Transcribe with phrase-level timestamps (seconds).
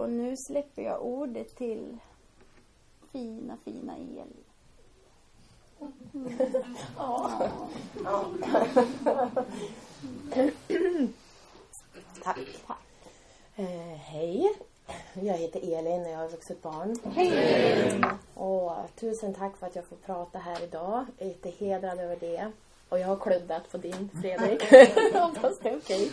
[0.00, 1.98] Och nu släpper jag ordet till
[3.12, 4.34] fina, fina Elin.
[6.14, 6.32] Mm.
[6.96, 7.48] Ja.
[8.04, 8.26] ja.
[12.22, 12.38] Tack.
[12.66, 12.78] Tack.
[13.56, 13.66] Eh,
[13.96, 14.50] hej.
[15.12, 16.96] Jag heter Elin och jag har vuxit barn.
[17.14, 18.00] Hej!
[18.34, 21.06] Och tusen tack för att jag får prata här idag.
[21.18, 22.52] Jag är jättehedrad över det.
[22.88, 24.62] Och jag har kluddat på din Fredrik.
[25.14, 26.12] Hoppas det är okej.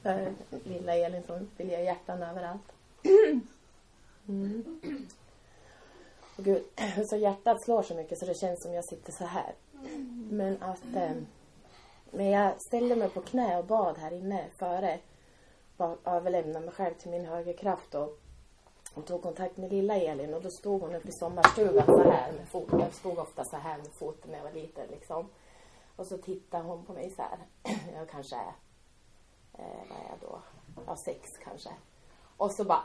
[0.00, 0.26] Okay.
[0.64, 2.73] Lilla Elin som vill ge hjärtan överallt.
[4.28, 4.80] Mm.
[6.36, 6.64] Och gud,
[7.10, 9.54] så hjärtat slår så mycket så det känns som jag sitter så här.
[10.30, 11.12] Men att eh,
[12.10, 14.98] men jag ställde mig på knä och bad här inne före
[16.04, 18.18] Överlämnade mig själv till min högre kraft och,
[18.94, 22.32] och tog kontakt med lilla Elin och då stod hon uppe i sommarstugan så här
[22.32, 22.80] med foten.
[22.80, 25.28] Jag stod ofta så här med foten när jag var liten liksom.
[25.96, 27.38] Och så tittade hon på mig så här.
[27.94, 28.52] Jag kanske är,
[29.52, 30.38] eh, vad är jag då?
[30.86, 31.70] Ja, sex kanske.
[32.36, 32.84] Och så bara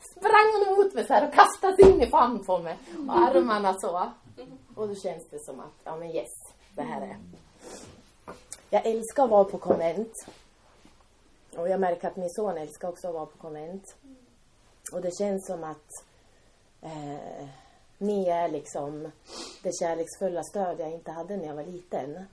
[0.00, 2.78] sprang hon emot mig så här och kastade sig in i famn på mig.
[3.08, 4.12] Och armarna så.
[4.74, 6.30] Och då känns det som att, ja men yes,
[6.74, 7.16] det här är.
[8.70, 10.12] Jag älskar att vara på konvent.
[11.56, 13.96] Och jag märker att min son älskar också att vara på konvent.
[14.92, 16.04] Och det känns som att
[16.80, 17.48] eh,
[17.98, 19.10] ni är liksom
[19.62, 22.24] det kärleksfulla stöd jag inte hade när jag var liten.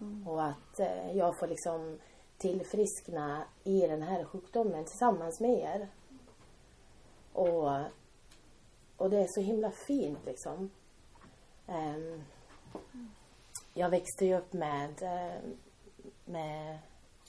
[0.00, 0.28] Mm.
[0.28, 1.98] Och att eh, jag får liksom
[2.38, 5.88] tillfriskna i den här sjukdomen tillsammans med er.
[7.38, 7.70] Och,
[8.96, 10.70] och det är så himla fint liksom.
[11.66, 12.24] Um,
[13.74, 15.40] jag växte ju upp med, eh,
[16.24, 16.78] med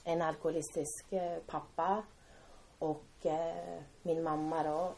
[0.04, 2.04] en alkoholistisk eh, pappa
[2.80, 4.94] och eh, min mamma då.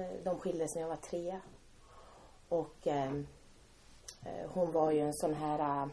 [0.00, 1.40] Eh, de skildes när jag var tre.
[2.48, 3.26] Och ehm,
[4.48, 5.88] hon var ju en sån här,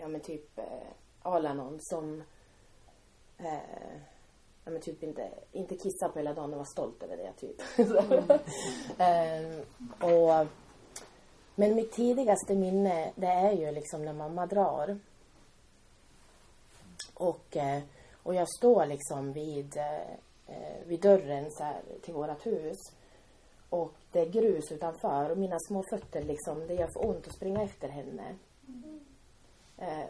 [0.00, 0.60] ja men typ
[1.22, 2.22] Alanon som
[4.70, 7.62] ja, men typ inte, inte kissa på hela dagen och vara stolt över det typ.
[8.98, 9.60] Mm.
[10.00, 10.46] och
[11.54, 14.98] men mitt tidigaste minne det är ju liksom när mamma drar.
[17.14, 17.82] Och, eh,
[18.22, 22.78] och jag står liksom vid, eh, vid dörren så här, till vårat hus.
[23.70, 27.36] Och det är grus utanför och mina små fötter liksom, det gör för ont att
[27.36, 28.36] springa efter henne.
[28.68, 29.00] Mm.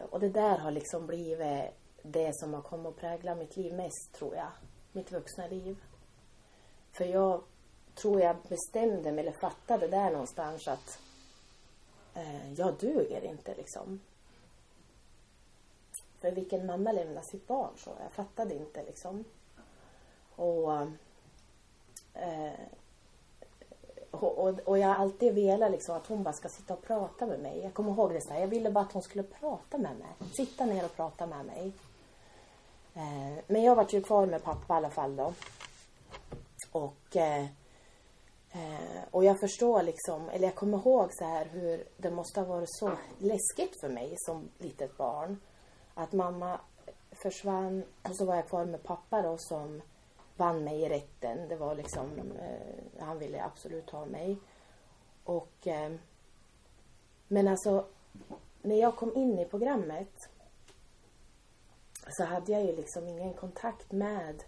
[0.09, 4.13] Och det där har liksom blivit det som har kommit att prägla mitt liv mest
[4.13, 4.51] tror jag.
[4.91, 5.77] Mitt vuxna liv.
[6.91, 7.41] För jag
[7.95, 10.99] tror jag bestämde mig eller fattade där någonstans att
[12.13, 13.99] eh, jag duger inte liksom.
[16.21, 17.91] För vilken mamma lämnar sitt barn så?
[18.03, 19.23] Jag fattade inte liksom.
[20.35, 20.71] Och,
[22.13, 22.59] eh,
[24.11, 27.25] och, och, och, jag har alltid velat liksom att hon bara ska sitta och prata
[27.25, 27.59] med mig.
[27.63, 30.29] Jag kommer ihåg det så här, jag ville bara att hon skulle prata med mig.
[30.33, 31.73] Sitta ner och prata med mig.
[32.93, 35.33] Eh, men jag vart ju kvar med pappa i alla fall då.
[36.71, 37.45] Och eh,
[38.51, 42.47] eh, och jag förstår liksom, eller jag kommer ihåg så här hur det måste ha
[42.47, 45.37] varit så läskigt för mig som litet barn.
[45.93, 46.59] Att mamma
[47.11, 49.81] försvann och så var jag kvar med pappa då som
[50.37, 51.47] vann mig i rätten.
[51.47, 52.09] Det var liksom,
[52.39, 54.37] eh, han ville absolut ha mig.
[55.23, 55.91] Och eh,
[57.27, 57.85] men alltså
[58.61, 60.13] när jag kom in i programmet
[62.09, 64.43] så hade jag ju liksom ingen kontakt med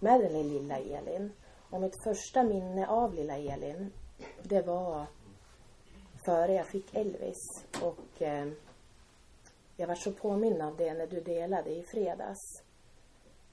[0.00, 1.32] med den lilla Elin.
[1.70, 3.92] Och mitt första minne av lilla Elin,
[4.42, 5.06] det var
[6.24, 7.64] före jag fick Elvis.
[7.82, 8.48] Och eh,
[9.76, 12.62] jag var så påminn av det när du delade i fredags.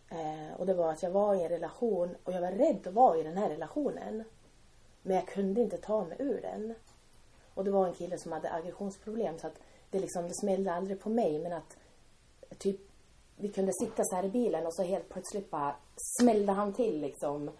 [0.09, 2.93] Eh, och det var att jag var i en relation och jag var rädd att
[2.93, 4.23] vara i den här relationen.
[5.01, 6.75] Men jag kunde inte ta mig ur den.
[7.53, 10.99] Och det var en kille som hade aggressionsproblem så att det liksom, det smällde aldrig
[10.99, 11.77] på mig men att
[12.57, 12.90] typ
[13.41, 15.75] vi kunde sitta så här i bilen och så helt plötsligt bara
[16.19, 17.51] smällde han till liksom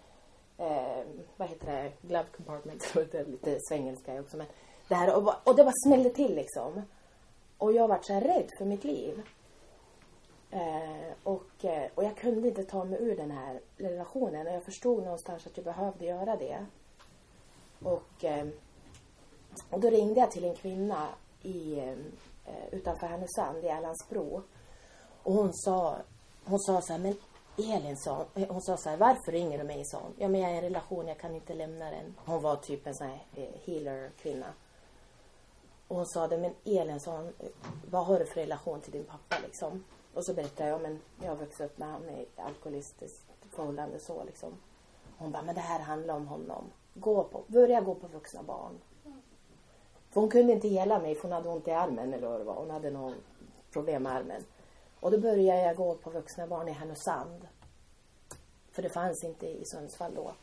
[0.58, 1.02] eh,
[1.36, 4.46] vad heter det, glove compartment, det är lite svengelska också men
[4.88, 6.82] det här och, och det bara smällde till liksom.
[7.58, 9.22] Och jag var så här rädd för mitt liv.
[10.50, 14.64] Eh, och, eh, och jag kunde inte ta mig ur den här relationen och jag
[14.64, 16.66] förstod någonstans att jag behövde göra det.
[17.82, 18.46] Och, eh,
[19.70, 21.08] och då ringde jag till en kvinna
[21.42, 21.94] i, eh,
[22.70, 24.42] utanför Härnösand i Älandsbro.
[25.22, 25.96] Och hon sa,
[26.44, 27.16] hon sa så här, men
[27.56, 29.84] Elin sa, hon sa så här, varför ringer du mig?
[29.84, 30.14] sa hon.
[30.18, 32.14] Ja men jag är i en relation, jag kan inte lämna den.
[32.24, 34.46] Hon var typ en sån här eh, healer kvinna.
[35.88, 37.32] Och hon sa det, men Elin sa hon,
[37.90, 39.84] vad har du för relation till din pappa liksom?
[40.14, 44.24] Och så berättade jag, men jag har vuxit upp med honom i alkoholistiskt förhållande så
[44.24, 44.52] liksom.
[45.18, 46.64] Hon bara, men det här handlar om honom.
[46.94, 48.78] Gå på, börja gå på vuxna barn.
[50.10, 52.44] För hon kunde inte hela mig för hon hade ont i armen eller vad det
[52.44, 52.54] var.
[52.54, 53.14] Hon hade någon
[53.72, 54.42] problem med armen.
[55.02, 57.48] Och då började jag gå på vuxna barn i Härnösand.
[58.72, 60.34] För det fanns inte i Sundsvall då.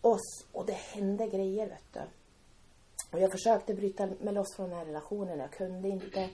[0.00, 0.18] Och,
[0.52, 2.00] och det hände grejer vet du.
[3.12, 6.30] Och jag försökte bryta mig loss från den här relationen, jag kunde inte.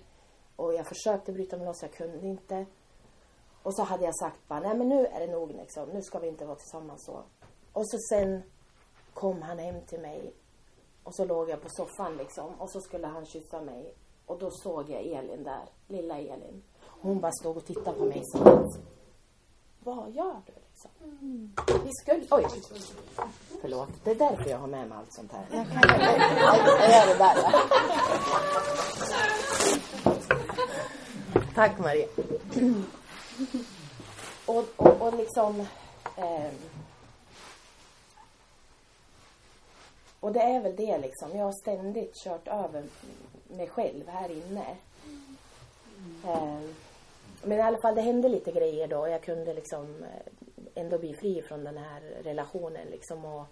[0.56, 2.66] Och jag försökte bryta mig loss, jag kunde inte.
[3.62, 5.88] Och så hade jag sagt bara, nej men nu är det nog liksom.
[5.88, 7.22] Nu ska vi inte vara tillsammans så.
[7.72, 8.42] Och så sen
[9.14, 10.34] kom han hem till mig.
[11.02, 12.60] Och så låg jag på soffan liksom.
[12.60, 13.94] Och så skulle han kyssa mig.
[14.26, 16.62] Och då såg jag Elin där, lilla Elin.
[16.80, 18.78] Hon bara stod och tittade på mig som att,
[19.80, 20.90] vad gör du liksom?
[21.84, 22.44] Vi skulle, oj,
[23.60, 23.88] förlåt.
[24.04, 25.46] Det är därför jag har med mig allt sånt här.
[25.50, 27.52] Jag kan jag gör det där ja.
[31.54, 32.08] Tack Maria.
[34.46, 35.66] Och, och, och liksom...
[36.16, 36.54] ehm,
[40.20, 41.36] och det är väl det liksom.
[41.36, 42.84] Jag har ständigt kört över
[43.48, 44.76] mig själv här inne.
[46.26, 46.74] Ehm,
[47.42, 49.08] men i alla fall det hände lite grejer då.
[49.08, 50.32] Jag kunde liksom eh,
[50.82, 53.24] ändå bli fri från den här relationen liksom.
[53.24, 53.46] Och,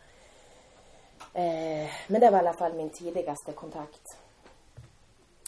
[1.32, 4.19] eh, men det var i alla fall min tidigaste kontakt.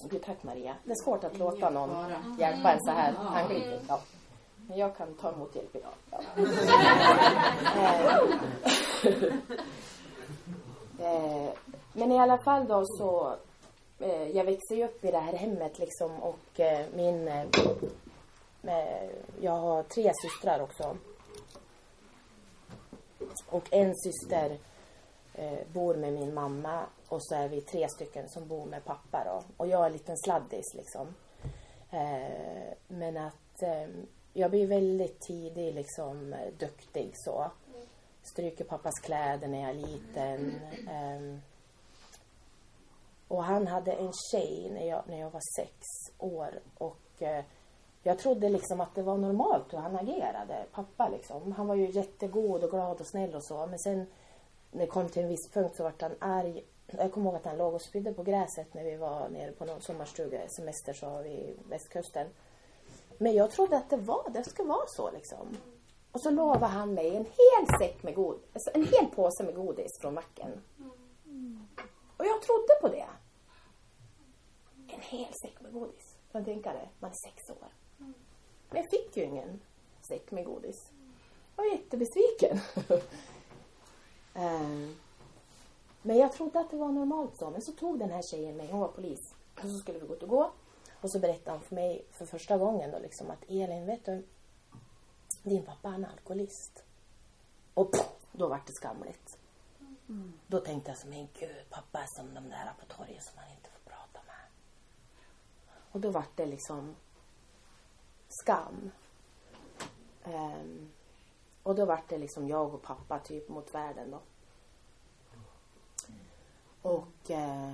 [0.02, 0.74] Gud, tack Maria.
[0.84, 1.90] Det är svårt att låta någon
[2.38, 3.84] hjälpa en så här handgripligt.
[3.88, 4.00] Ja.
[4.68, 5.92] Men jag kan ta emot hjälp idag.
[6.10, 6.20] Ja.
[11.00, 11.06] Eh,
[11.46, 11.50] eh,
[11.92, 13.36] Men i alla fall då så
[14.00, 17.44] eh, jag växer ju upp i det här hemmet liksom och eh, min eh,
[18.62, 19.10] eh,
[19.40, 20.96] jag har tre systrar också.
[23.46, 24.58] Och en syster
[25.34, 29.24] eh, bor med min mamma och så är vi tre stycken som bor med pappa
[29.24, 29.42] då.
[29.56, 31.14] Och jag är en liten sladdis liksom.
[31.90, 33.86] Eh, men att eh,
[34.32, 37.50] jag blir väldigt tidigt liksom eh, duktig så.
[38.22, 40.60] Stryker pappas kläder när jag är liten.
[40.88, 41.38] Eh,
[43.28, 45.72] och han hade en tjej när jag, när jag var sex
[46.18, 47.44] år och eh,
[48.02, 51.52] jag trodde liksom att det var normalt hur han agerade, pappa liksom.
[51.52, 53.66] Han var ju jättegod och glad och snäll och så.
[53.66, 54.06] Men sen
[54.70, 56.64] när det kom till en viss punkt så vart han arg.
[56.86, 59.64] Jag kommer ihåg att han låg och spydde på gräset när vi var nere på
[59.64, 62.26] någon sommarstuga, semester så vid västkusten.
[63.18, 65.56] Men jag trodde att det var, det ska vara så liksom.
[66.12, 69.54] Och så lovade han mig en hel säck med godis, alltså en hel påse med
[69.54, 70.62] godis från macken.
[72.16, 73.06] Och jag trodde på det.
[75.10, 76.16] Hel säck med godis.
[76.32, 76.90] Kan du tänka dig?
[77.00, 77.68] Man är sex år.
[78.70, 79.60] Men jag fick ju ingen
[80.08, 80.90] säck med godis.
[81.56, 82.60] Jag var jättebesviken.
[84.34, 84.96] Ehm,
[86.02, 87.50] Men jag trodde att det var normalt så.
[87.50, 89.34] Men så tog den här tjejen mig, hon var polis.
[89.54, 90.50] Och så skulle vi gå ut och gå.
[91.00, 94.26] Och så berättade han för mig för första gången då liksom att Elin, vet du,
[95.42, 96.84] din pappa är alkoholist.
[97.74, 99.38] Och pff, då var det skamligt.
[100.46, 103.44] Då tänkte jag så, men gud, pappa är som de där på torget som man
[103.50, 103.67] inte.
[105.98, 106.96] Och då vart det liksom
[108.28, 108.90] skam.
[110.24, 110.92] Um,
[111.62, 114.20] och då vart det liksom jag och pappa typ mot världen då.
[116.82, 117.72] Och uh,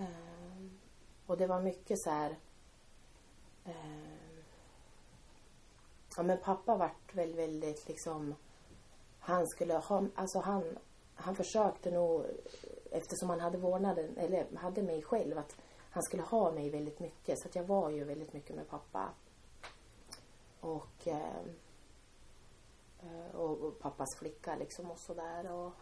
[0.00, 0.66] uh,
[1.26, 2.30] och det var mycket så här
[3.66, 4.38] uh,
[6.16, 8.34] ja men pappa vart väl väldigt liksom
[9.18, 10.78] han skulle ha, alltså han
[11.14, 12.26] han försökte nog
[12.90, 15.56] eftersom han hade vårdnaden eller hade mig själv att
[15.92, 19.10] han skulle ha mig väldigt mycket så att jag var ju väldigt mycket med pappa.
[20.60, 21.44] Och eh,
[23.02, 25.72] eh och, och pappas flicka liksom och sådär och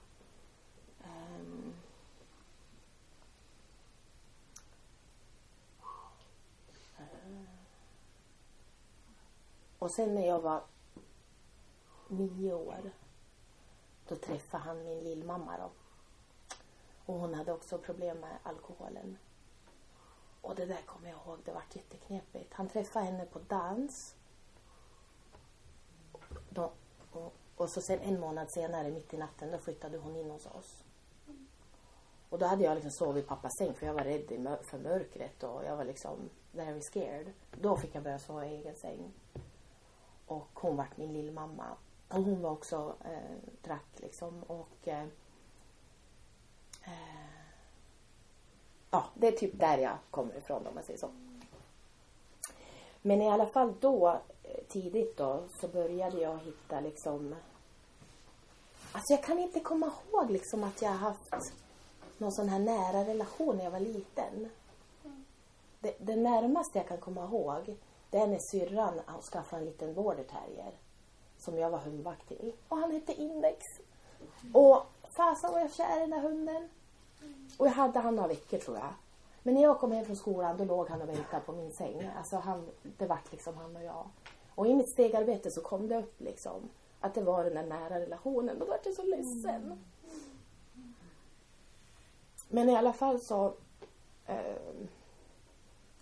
[1.04, 1.72] ehm,
[6.98, 7.44] eh,
[9.78, 10.62] och sen när jag var
[12.08, 12.90] nio år
[14.08, 15.70] då träffade han min lillmamma då.
[17.06, 19.18] Och hon hade också problem med alkoholen.
[20.42, 22.54] Och det där kommer jag ihåg, det vart jätteknepigt.
[22.54, 24.14] Han träffade henne på dans.
[26.50, 26.72] Då,
[27.12, 30.46] och, och så sen en månad senare, mitt i natten, då flyttade hon in hos
[30.46, 30.84] oss.
[32.28, 35.42] Och då hade jag liksom sovit i pappas säng för jag var rädd för mörkret
[35.42, 37.32] och jag var liksom very scared.
[37.60, 39.12] Då fick jag börja sova i egen säng.
[40.26, 41.76] Och hon vart min lillmamma.
[42.08, 45.06] Och hon var också, eh, drack liksom och eh,
[46.84, 47.09] eh
[48.90, 51.10] ja, det är typ där jag kommer ifrån om man säger så.
[53.02, 54.08] Men i alla fall då,
[54.42, 57.34] eh, tidigt då, så började jag hitta liksom
[58.92, 61.52] Alltså jag kan inte komma ihåg liksom att jag har haft
[62.18, 64.50] någon sån här nära relation när jag var liten.
[65.80, 67.76] Det, det närmaste jag kan komma ihåg
[68.10, 69.00] det är när syrran
[69.32, 70.72] skaffade en liten border terrier
[71.38, 72.52] som jag var hundvakt till.
[72.68, 73.64] Och han hette Index.
[74.52, 76.68] Och fasen var jag kär i den där hunden.
[77.56, 78.94] Och jag hade han några veckor tror jag.
[79.42, 82.10] Men när jag kom hem från skolan då låg han och väntade på min säng.
[82.18, 84.08] Alltså han, det vart liksom han och jag.
[84.54, 88.00] Och i mitt stegarbete så kom det upp liksom att det var den där nära
[88.00, 88.58] relationen.
[88.58, 89.84] Då var jag så ledsen.
[92.48, 93.54] Men i alla fall så
[94.26, 94.56] eh,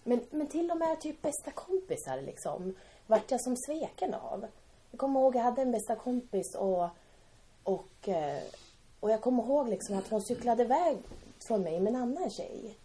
[0.09, 2.75] men, men till och med typ bästa kompisar liksom
[3.07, 4.47] vart jag som sveken av.
[4.91, 6.89] Jag kommer ihåg jag hade en bästa kompis och,
[7.63, 8.43] och, eh,
[9.01, 10.99] och jag kommer ihåg liksom att hon cyklade iväg
[11.49, 12.79] från mig med en annan tjej.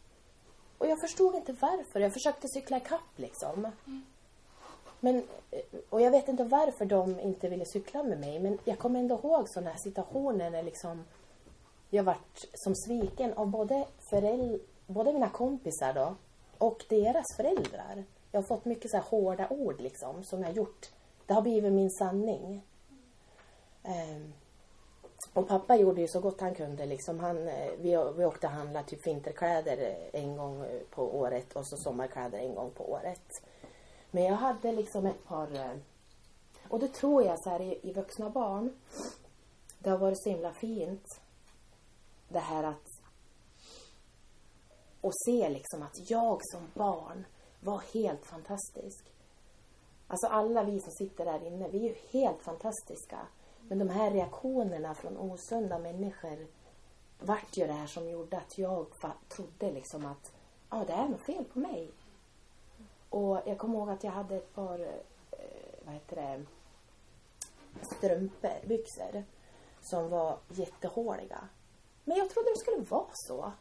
[0.77, 2.00] Och jag förstod inte varför.
[2.00, 3.67] Jag försökte cykla ikapp liksom.
[5.00, 5.24] Men,
[5.89, 8.39] och jag vet inte varför de inte ville cykla med mig.
[8.39, 11.03] Men jag kommer ändå ihåg sådana här situationer när liksom
[11.89, 16.15] jag vart som sviken av både, föräld, både mina kompisar då
[16.58, 18.03] och deras föräldrar.
[18.32, 20.89] Jag har fått mycket så här hårda ord liksom som jag gjort.
[21.25, 22.63] Det har blivit min sanning.
[23.84, 24.34] Um,
[25.23, 27.19] Alltså, och pappa gjorde ju så gott han kunde liksom.
[27.19, 31.53] Han, eh, vi, vi åkte och handlade typ vinterkläder eh, en gång eh, på året
[31.53, 33.27] och så sommarkläder en gång på året.
[34.11, 35.79] Men jag hade liksom ett par
[36.67, 38.79] och det tror jag så här i, i vuxna barn.
[39.79, 41.05] Det har varit så himla fint.
[42.29, 42.87] Det här att
[45.01, 47.25] och se liksom att jag som barn
[47.59, 49.05] var helt fantastisk.
[50.07, 53.27] Alltså alla vi som sitter där inne, vi är ju helt fantastiska.
[53.67, 56.48] Men de här reaktionerna från osunda människor
[57.20, 58.88] vart ju det här som gjorde att jag
[59.29, 60.34] trodde liksom att
[60.70, 61.91] ja, ah, det är något fel på mig.
[63.10, 65.38] Och jag kommer ihåg att jag hade ett par, eh,
[65.86, 66.46] vad heter det,
[67.82, 69.24] strumpor, byxor
[69.82, 71.48] som var jättehåliga.
[72.03, 73.51] Men jag trodde det skulle vara så.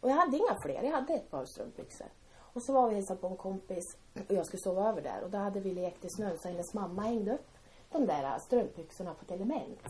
[0.00, 2.06] Och jag hade inga fler, jag hade ett par strumpbyxor.
[2.52, 3.96] Och så var vi hälsade på en kompis
[4.28, 6.74] och jag skulle sova över där och då hade vi lekt i snön så hennes
[6.74, 7.51] mamma hängde upp
[7.92, 9.86] de där strumpbyxorna på ett element.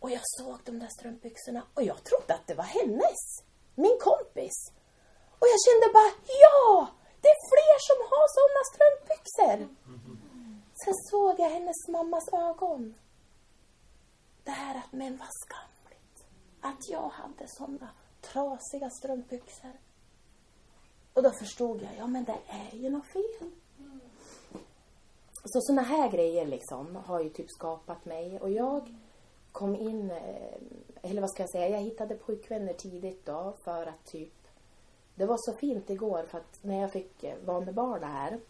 [0.00, 3.20] Och jag såg de där strumpbyxorna och jag trodde att det var hennes.
[3.74, 4.56] Min kompis.
[5.40, 6.12] Och jag kände bara,
[6.44, 6.88] ja!
[7.20, 9.58] Det är fler som har sådana strumpbyxor.
[10.84, 12.94] Sen såg jag hennes mammas ögon.
[14.44, 16.24] Det här att, men vad skamligt.
[16.60, 17.88] Att jag hade sådana
[18.20, 19.72] trasiga strumpbyxor.
[21.14, 23.50] Och då förstod jag, ja men det är ju något fel.
[25.44, 28.94] Så såna här grejer liksom har ju typ skapat mig och jag
[29.52, 34.04] kom in, eh, eller vad ska jag säga, jag hittade pojkvänner tidigt då för att
[34.06, 34.32] typ
[35.14, 38.40] det var så fint igår för att när jag fick eh, vara med barnen här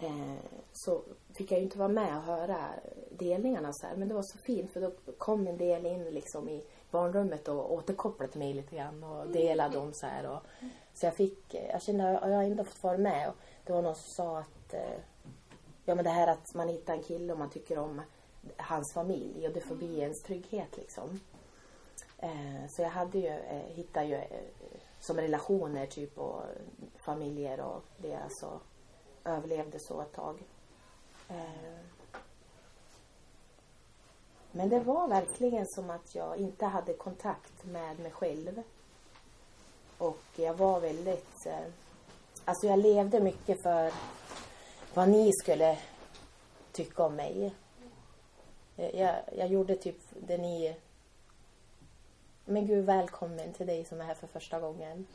[0.00, 0.36] eh,
[0.72, 1.02] så
[1.34, 2.70] fick jag ju inte vara med och höra
[3.10, 3.96] delningarna så här.
[3.96, 7.72] Men det var så fint för då kom en del in liksom i barnrummet och
[7.72, 10.30] återkopplade till mig lite grann och delade om så här.
[10.30, 10.42] Och,
[10.94, 13.28] så jag fick, jag kände jag har ändå fått vara med.
[13.28, 15.00] Och det var någon som sa att, eh,
[15.84, 18.02] ja men det här att man hittar en kille och man tycker om
[18.56, 21.20] hans familj och det får bli ens trygghet liksom.
[22.18, 24.22] Eh, så jag hade ju, eh, hittade ju
[25.00, 26.42] som relationer typ och
[27.06, 28.60] familjer och det alltså
[29.24, 30.42] överlevde så ett tag.
[34.52, 38.62] Men det var verkligen som att jag inte hade kontakt med mig själv.
[39.98, 41.46] Och jag var väldigt...
[42.44, 43.92] Alltså jag levde mycket för
[44.94, 45.78] vad ni skulle
[46.72, 47.54] tycka om mig.
[48.76, 50.76] Jag, jag gjorde typ det ni...
[52.44, 55.06] Men gud, välkommen till dig som är här för första gången.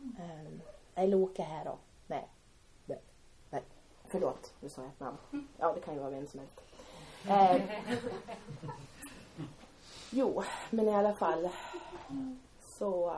[0.00, 0.60] Um,
[0.94, 1.78] är Loke här då?
[2.06, 2.28] Nej.
[3.50, 3.62] Nej.
[4.04, 5.18] Förlåt, nu sa jag ett namn.
[5.58, 6.60] Ja, det kan ju vara vem som helst.
[7.28, 7.62] Eh,
[10.10, 11.48] jo, men i alla fall
[12.60, 13.16] så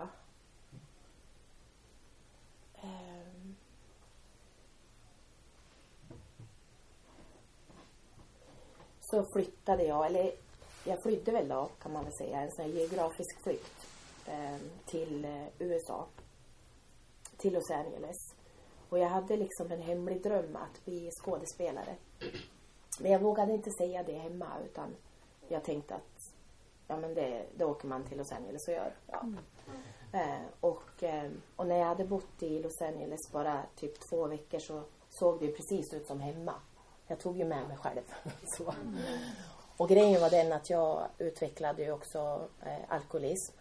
[2.75, 3.14] eh,
[9.15, 10.33] så flyttade jag, eller
[10.85, 13.87] jag flydde väl då kan man väl säga, en sån geografisk flykt
[14.27, 14.57] eh,
[14.87, 16.07] till eh, USA.
[17.37, 18.17] Till Los Angeles.
[18.89, 21.97] Och jag hade liksom en hemlig dröm att bli skådespelare.
[23.01, 24.97] Men jag vågade inte säga det hemma utan
[25.49, 26.35] jag tänkte att
[26.87, 28.95] ja men det, det åker man till Los Angeles och gör.
[29.07, 29.21] Ja.
[29.21, 29.39] Mm.
[30.13, 34.59] Eh, och, eh, och när jag hade bott i Los Angeles bara typ två veckor
[34.59, 36.55] så såg det precis ut som hemma.
[37.07, 38.03] Jag tog ju med mig själv.
[38.57, 38.75] så.
[39.77, 43.57] Och grejen var den att jag utvecklade ju också eh, alkoholism.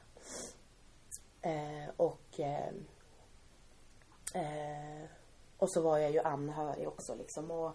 [1.42, 2.74] Eh, och eh,
[4.34, 5.10] eh
[5.58, 7.52] och så var jag ju anhörig också liksom.
[7.52, 7.72] Och,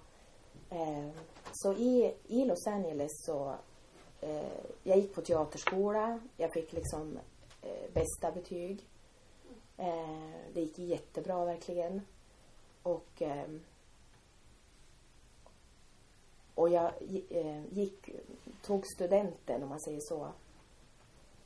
[0.70, 1.08] eh,
[1.52, 3.54] så i, i Los Angeles så
[4.20, 6.20] eh, jag gick på teaterskola.
[6.36, 7.18] Jag fick liksom
[7.62, 8.84] eh, bästa betyg.
[9.76, 12.02] Eh, det gick jättebra verkligen.
[12.82, 13.48] Och eh,
[16.58, 16.92] och jag
[17.30, 18.10] eh, gick,
[18.62, 20.32] tog studenten om man säger så.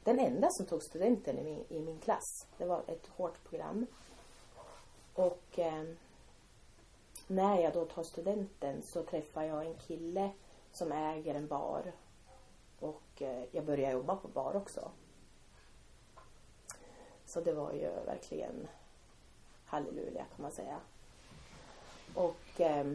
[0.04, 2.46] Den enda som tog studenten i min, i min klass.
[2.58, 3.86] Det var ett hårt program.
[5.14, 5.84] Och eh,
[7.26, 10.30] när jag då tar studenten så träffar jag en kille
[10.72, 11.92] som äger en bar.
[12.80, 14.90] Och eh, jag börjar jobba på bar också.
[17.26, 18.68] Så det var ju verkligen
[19.64, 20.80] halleluja kan man säga.
[22.14, 22.92] Och, eh,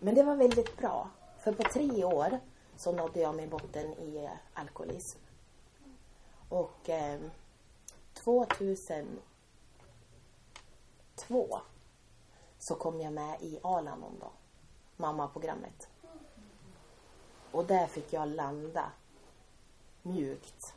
[0.00, 1.10] men det var väldigt bra.
[1.44, 2.40] För på tre år
[2.76, 5.18] så nådde jag min botten i eh, alkoholism.
[6.48, 7.20] Och eh,
[8.14, 9.18] 2002
[12.58, 14.30] så kom jag med i Alanon då.
[14.96, 15.88] Mammaprogrammet.
[17.50, 18.92] Och där fick jag landa
[20.02, 20.74] mjukt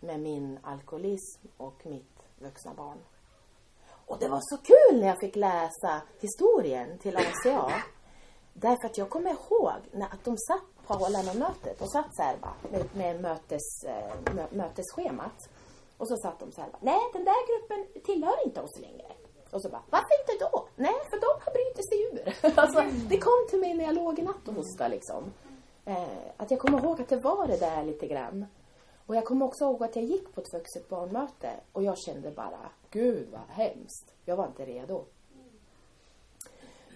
[0.00, 2.98] med min alkoholism och mitt vuxna barn.
[3.86, 7.82] Och det var så kul när jag fick läsa historien till ACA.
[8.60, 12.36] Därför att jag kommer ihåg när att de satt på Alanon-mötet och satt så här
[12.36, 15.48] va, med, med mötes, eh, mö, mötesschemat.
[15.98, 16.70] Och så satt de så här.
[16.80, 19.12] Nej, den där gruppen tillhör inte oss längre.
[19.50, 20.68] Och så bara, varför inte då?
[20.76, 22.58] Nej, för de har brutit sig ur.
[22.60, 25.32] alltså, det kom till mig när jag låg i natt och hostade liksom.
[25.84, 28.46] Eh, att jag kommer ihåg att det var det där lite grann.
[29.06, 32.30] Och jag kommer också ihåg att jag gick på ett vuxet barnmöte och jag kände
[32.30, 34.14] bara, gud vad hemskt.
[34.24, 35.04] Jag var inte redo.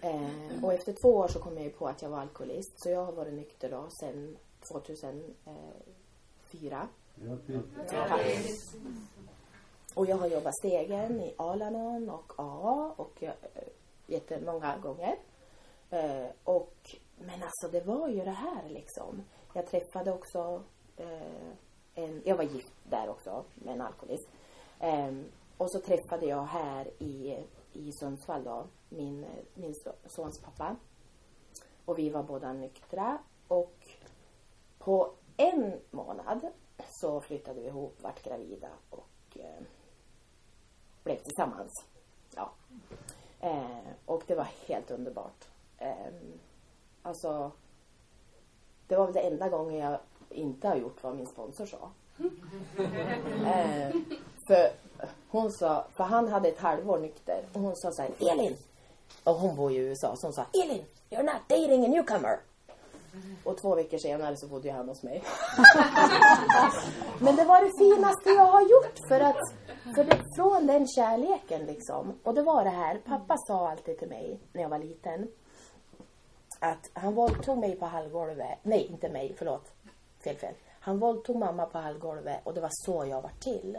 [0.02, 2.72] Eh, och efter två år så kom jag ju på att jag var alkoholist.
[2.76, 4.36] Så jag har varit nykter då sedan
[4.72, 6.88] 2004.
[7.90, 8.74] Grattis!
[9.94, 13.32] Och jag har jobbat stegen i Alanon och AA och eh,
[14.06, 15.16] jättemånga gånger.
[15.90, 16.74] Eh, och,
[17.18, 19.22] men alltså det var ju det här liksom.
[19.54, 20.62] Jag träffade också
[20.96, 21.48] eh,
[21.94, 24.28] en, jag var gift där också med en alkoholist.
[24.80, 25.12] Eh,
[25.56, 29.74] och så träffade jag här i, i Sundsvall då min, min
[30.06, 30.76] sons pappa.
[31.84, 33.18] Och vi var båda nyktra.
[33.48, 33.88] Och
[34.78, 36.40] på en månad
[36.88, 39.62] så flyttade vi ihop, vart gravida och eh,
[41.04, 41.84] blev tillsammans.
[42.36, 42.52] Ja.
[43.40, 45.48] Eh, och det var helt underbart.
[45.78, 46.12] Eh,
[47.02, 47.52] alltså,
[48.86, 51.90] det var väl det enda gången jag inte har gjort vad min sponsor sa.
[53.46, 53.94] Eh,
[54.46, 54.70] för
[55.28, 58.56] hon sa, för han hade ett halvår nykter och hon sa så här, Elin!
[59.24, 60.84] Och hon bor i USA så hon sa, Elin!
[61.10, 62.40] You're not dating a newcomer!
[63.44, 65.22] Och två veckor senare så bodde han hos mig.
[67.20, 69.52] Men det var det finaste jag har gjort för att,
[69.94, 72.18] för det, från den kärleken liksom.
[72.22, 75.28] Och det var det här, pappa sa alltid till mig när jag var liten.
[76.60, 78.58] Att han våldtog mig på hallgolvet.
[78.62, 79.72] Nej, inte mig, förlåt.
[80.24, 80.54] Fel, fel.
[80.80, 83.78] Han våldtog mamma på hallgolvet och det var så jag var till.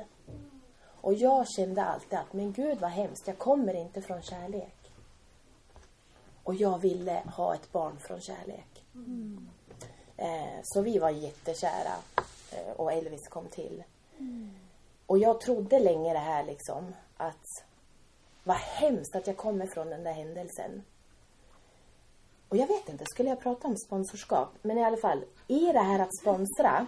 [1.01, 4.82] Och jag kände alltid att, men gud vad hemskt, jag kommer inte från kärlek.
[6.43, 8.85] Och jag ville ha ett barn från kärlek.
[8.95, 9.49] Mm.
[10.17, 11.93] Eh, så vi var jättekära
[12.51, 13.83] eh, och Elvis kom till.
[14.19, 14.51] Mm.
[15.05, 17.45] Och jag trodde länge det här liksom att
[18.43, 20.83] vad hemskt att jag kommer från den där händelsen.
[22.49, 24.49] Och jag vet inte, skulle jag prata om sponsorskap?
[24.61, 26.87] Men i alla fall, i det här att sponsra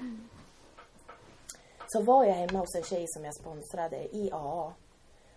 [1.87, 4.73] så var jag hemma hos en tjej som jag sponsrade i AA.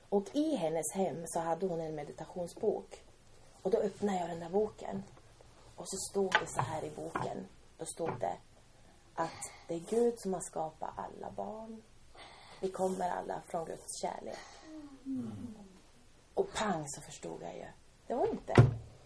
[0.08, 3.02] Och i hennes hem så hade hon en meditationsbok.
[3.62, 5.02] Och då öppnade jag den där boken.
[5.76, 7.46] Och så stod det så här i boken.
[7.78, 8.36] Då stod det
[9.14, 11.82] att det är Gud som har skapat alla barn.
[12.60, 14.38] Vi kommer alla från Guds kärlek.
[15.06, 15.54] Mm.
[16.34, 17.66] Och pang så förstod jag ju.
[18.06, 18.54] Det var inte,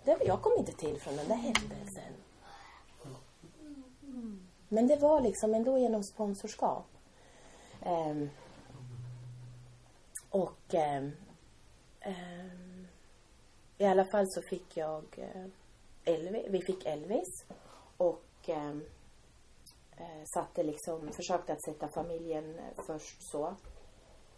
[0.04, 2.12] det, jag kom inte till från den där händelsen.
[4.68, 6.86] Men det var liksom ändå genom sponsorskap.
[7.86, 8.30] Um,
[10.30, 11.12] och um,
[12.06, 12.71] um,
[13.82, 15.46] i alla fall så fick jag eh,
[16.04, 17.44] Elvis, vi fick Elvis
[17.96, 18.84] och ehm,
[19.96, 23.54] eh, satte liksom, försökte att sätta familjen först så.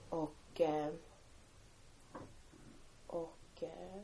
[0.08, 0.92] Och eh,
[3.06, 4.02] och eh,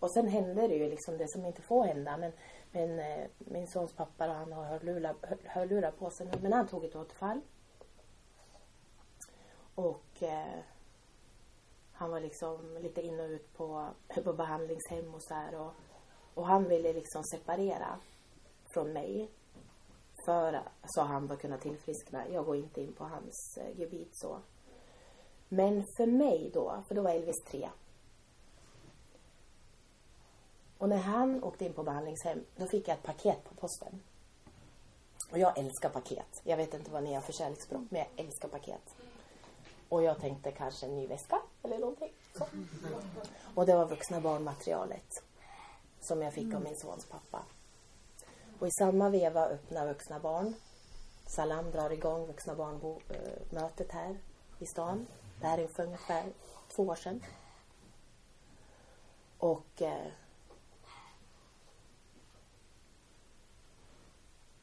[0.00, 2.16] och sen hände det ju liksom det som inte får hända.
[2.16, 2.32] Men,
[2.72, 4.64] men eh, min sons pappa då, han har
[5.44, 6.32] hörlurar, på sig nu.
[6.42, 7.40] Men han tog ett återfall.
[9.74, 10.58] Och eh,
[11.98, 13.88] han var liksom lite in och ut på,
[14.24, 15.54] på behandlingshem och så här.
[15.54, 15.72] Och,
[16.34, 18.00] och han ville liksom separera
[18.74, 19.30] från mig.
[20.24, 22.28] För så han bör kunna tillfriskna.
[22.28, 24.40] Jag går inte in på hans eh, gebit så.
[25.48, 27.68] Men för mig då, för då var Elvis tre.
[30.78, 34.02] Och när han åkte in på behandlingshem, då fick jag ett paket på posten.
[35.32, 36.42] Och jag älskar paket.
[36.44, 38.94] Jag vet inte vad ni har för kärleksspråk, men jag älskar paket.
[39.88, 42.12] Och jag tänkte kanske en ny väska eller någonting.
[42.34, 42.46] Så.
[43.54, 45.22] Och det var vuxna barnmaterialet
[46.00, 46.56] som jag fick mm.
[46.56, 47.42] av min sons pappa.
[48.58, 50.54] Och i samma veva öppnar Vuxna barn.
[51.26, 54.18] Salam drar igång Vuxna barn-mötet här
[54.58, 55.06] i stan.
[55.40, 56.24] Det här är för ungefär
[56.68, 57.24] två år sedan.
[59.38, 60.06] Och eh,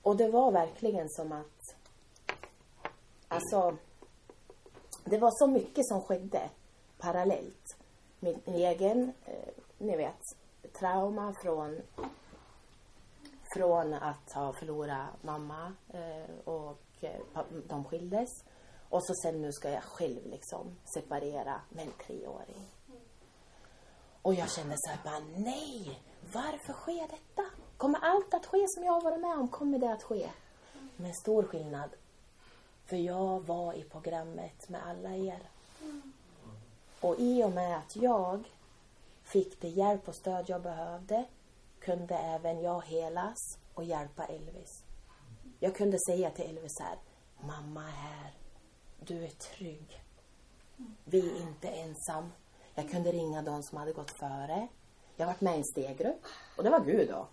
[0.05, 1.75] Och det var verkligen som att
[3.27, 3.77] Alltså
[5.07, 6.49] det var så mycket som skedde
[6.97, 7.77] parallellt.
[8.19, 10.21] Min egen, eh, ni vet,
[10.79, 11.81] trauma från
[13.53, 18.29] från att ha förlorat mamma eh, och eh, de skildes.
[18.89, 22.69] Och så sen nu ska jag själv liksom separera med en treåring.
[24.21, 25.99] Och jag kände så här bara, nej!
[26.33, 27.43] Varför sker detta?
[27.77, 29.47] Kommer allt att ske som jag har varit med om?
[29.47, 30.29] Kommer det att ske?
[30.97, 31.89] Med stor skillnad.
[32.85, 35.39] För jag var i programmet med alla er.
[36.99, 38.43] Och i och med att jag
[39.23, 41.25] fick det hjälp och stöd jag behövde
[41.79, 43.37] kunde även jag helas
[43.73, 44.83] och hjälpa Elvis.
[45.59, 46.97] Jag kunde säga till Elvis här,
[47.47, 48.33] mamma är här.
[48.99, 50.01] Du är trygg.
[51.03, 52.31] Vi är inte ensam.
[52.75, 54.67] Jag kunde ringa de som hade gått före.
[55.15, 56.25] Jag varit med i en steggrupp.
[56.57, 57.27] Och det var Gud då.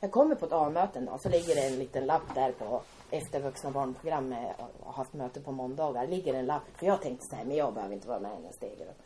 [0.00, 3.40] Jag kommer på ett A-möte då, så ligger det en liten lapp där på efter
[3.40, 6.06] vuxna barnprogram eh, och haft möte på måndagar.
[6.06, 6.62] ligger en lapp.
[6.74, 9.02] För jag tänkte så här, men jag behöver inte vara med i en stegrupp.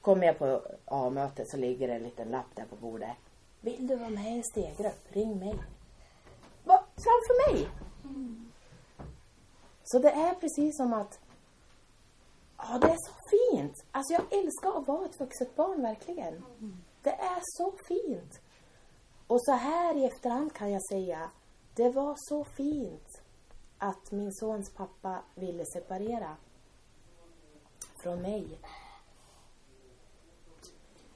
[0.00, 3.16] Kommer jag på A-mötet så ligger det en liten lapp där på bordet.
[3.60, 5.00] Vill du vara med i en steggrupp?
[5.08, 5.54] Ring mig.
[6.64, 6.84] Va?
[6.94, 7.68] Framför mig?
[9.84, 11.18] Så det är precis som att
[12.56, 13.84] Ja, det är så fint.
[13.90, 16.44] Alltså jag älskar att vara ett vuxet barn, verkligen.
[17.02, 18.40] Det är så fint.
[19.26, 21.30] Och så här i efterhand kan jag säga,
[21.74, 23.21] det var så fint
[23.82, 26.36] att min sons pappa ville separera
[27.96, 28.58] från mig.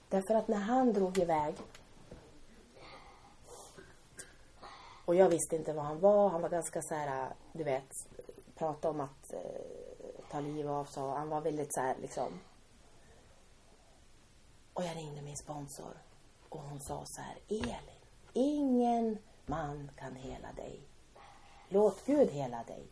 [0.08, 1.54] Därför att när han drog iväg
[5.04, 6.28] och jag visste inte var han var.
[6.28, 7.92] Han var ganska så här, du vet,
[8.54, 11.02] prata om att eh, ta liv av sig.
[11.02, 12.40] Han var väldigt så här liksom.
[14.72, 15.96] Och jag ringde min sponsor
[16.48, 17.76] och hon sa så här, Elin,
[18.32, 20.95] ingen man kan hela dig.
[21.68, 22.86] Låt Gud hela dig.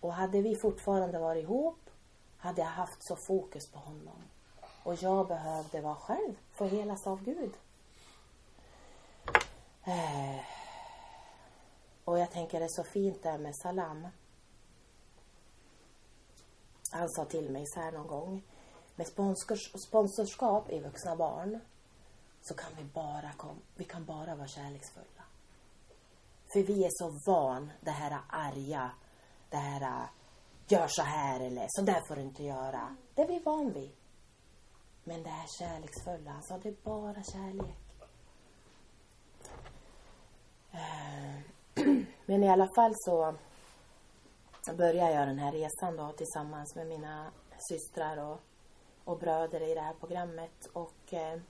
[0.00, 1.78] Och hade vi fortfarande varit ihop
[2.38, 4.22] hade jag haft så fokus på honom.
[4.82, 7.52] Och jag behövde vara själv, få helas av Gud.
[9.84, 10.40] Eh,
[12.04, 14.08] Och jag tänker det är så fint där med Salam.
[16.90, 18.42] Han sa till mig så här någon gång.
[18.96, 21.60] Med sponsors, sponsorskap i vuxna barn
[22.42, 25.15] så kan vi bara kom, vi kan bara vara kärleksfulla.
[26.56, 28.90] För vi är så van det här arga,
[29.50, 30.08] det här äh,
[30.68, 32.96] gör så här eller så där får du inte göra.
[33.14, 33.90] Det är vi van vid.
[35.04, 37.76] Men det här kärleksfulla, han sa det är bara kärlek.
[40.72, 41.86] Äh,
[42.26, 43.34] men i alla fall så
[44.76, 48.40] började jag den här resan då tillsammans med mina systrar och,
[49.04, 51.40] och bröder i det här programmet och eh,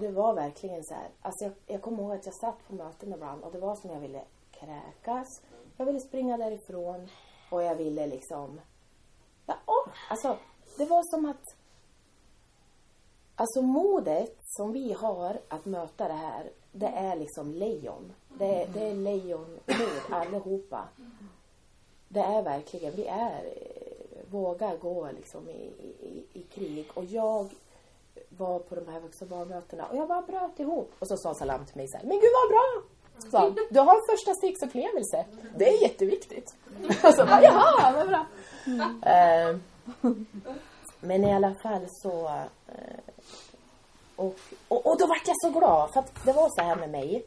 [0.00, 2.74] och det var verkligen så här, alltså jag, jag kommer ihåg att jag satt på
[2.74, 5.42] möten ibland och det var som jag ville kräkas,
[5.76, 7.08] jag ville springa därifrån
[7.50, 8.60] och jag ville liksom,
[9.46, 10.36] ja, åh, alltså
[10.78, 11.44] det var som att
[13.34, 18.12] Alltså modet som vi har att möta det här, det är liksom lejon.
[18.38, 19.60] Det är, det är lejonmod
[20.10, 20.88] allihopa.
[22.08, 23.54] Det är verkligen, vi är,
[24.30, 26.86] vågar gå liksom i, i, i krig.
[26.94, 27.50] Och jag
[28.38, 30.92] var på de här vuxna barnmötena och jag bara bröt ihop.
[30.98, 32.82] Och så sa Salam till mig så här, men gud vad bra!
[33.30, 35.24] Så, du har en första stegsupplevelse.
[35.56, 36.54] Det är jätteviktigt.
[37.04, 38.26] Och så bara, jaha, vad bra.
[39.12, 39.56] Eh,
[41.00, 42.26] men i alla fall så
[42.68, 43.00] eh,
[44.16, 44.36] och,
[44.68, 47.26] och, och då vart jag så glad för att det var så här med mig.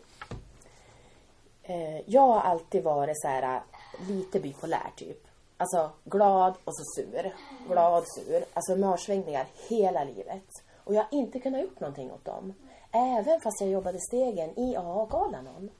[1.64, 3.62] Eh, jag har alltid varit så här
[4.08, 5.28] lite bipolär typ.
[5.58, 7.36] Alltså glad och så sur.
[7.68, 8.46] Glad, sur.
[8.54, 10.63] Alltså humörsvängningar hela livet.
[10.84, 12.54] Och jag har inte kunnat gjort någonting åt dem.
[12.92, 15.72] Även fast jag jobbade stegen i AA och Alanon.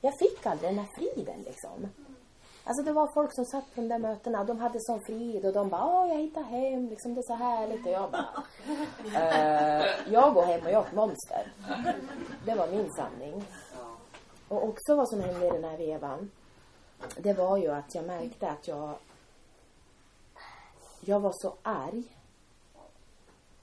[0.00, 1.88] Jag fick aldrig den här friden liksom.
[2.64, 5.44] Alltså det var folk som satt på de där mötena och de hade sån frid
[5.44, 8.42] och de bara åh jag hittar hem, liksom det är så härligt och jag bara
[9.14, 11.52] eh, jag går hem och jag är ett monster.
[12.46, 13.44] Det var min sanning.
[14.48, 16.30] Och också vad som hände i den här vevan
[17.16, 18.94] det var ju att jag märkte att jag
[21.00, 22.04] jag var så arg.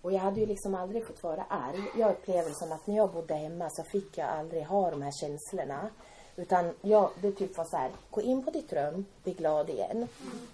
[0.01, 1.83] Och jag hade ju liksom aldrig fått vara arg.
[1.97, 5.11] Jag upplever som att när jag bodde hemma så fick jag aldrig ha de här
[5.11, 5.89] känslorna.
[6.35, 10.07] Utan jag, det typ var så här, gå in på ditt rum, bli glad igen.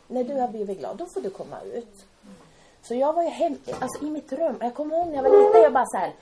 [0.07, 2.05] När du har blivit glad, då får du komma ut.
[2.81, 4.57] Så jag var ju hem, alltså i mitt rum.
[4.61, 6.13] Jag kommer ihåg när jag var liten, jag bara så här,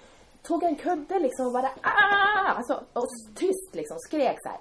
[0.44, 2.54] tog en kudde liksom och bara ah!
[2.58, 4.60] Alltså, och tyst liksom, skrek så här.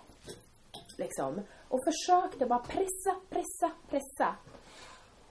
[0.98, 1.40] Liksom.
[1.68, 4.34] och försökte bara pressa, pressa, pressa.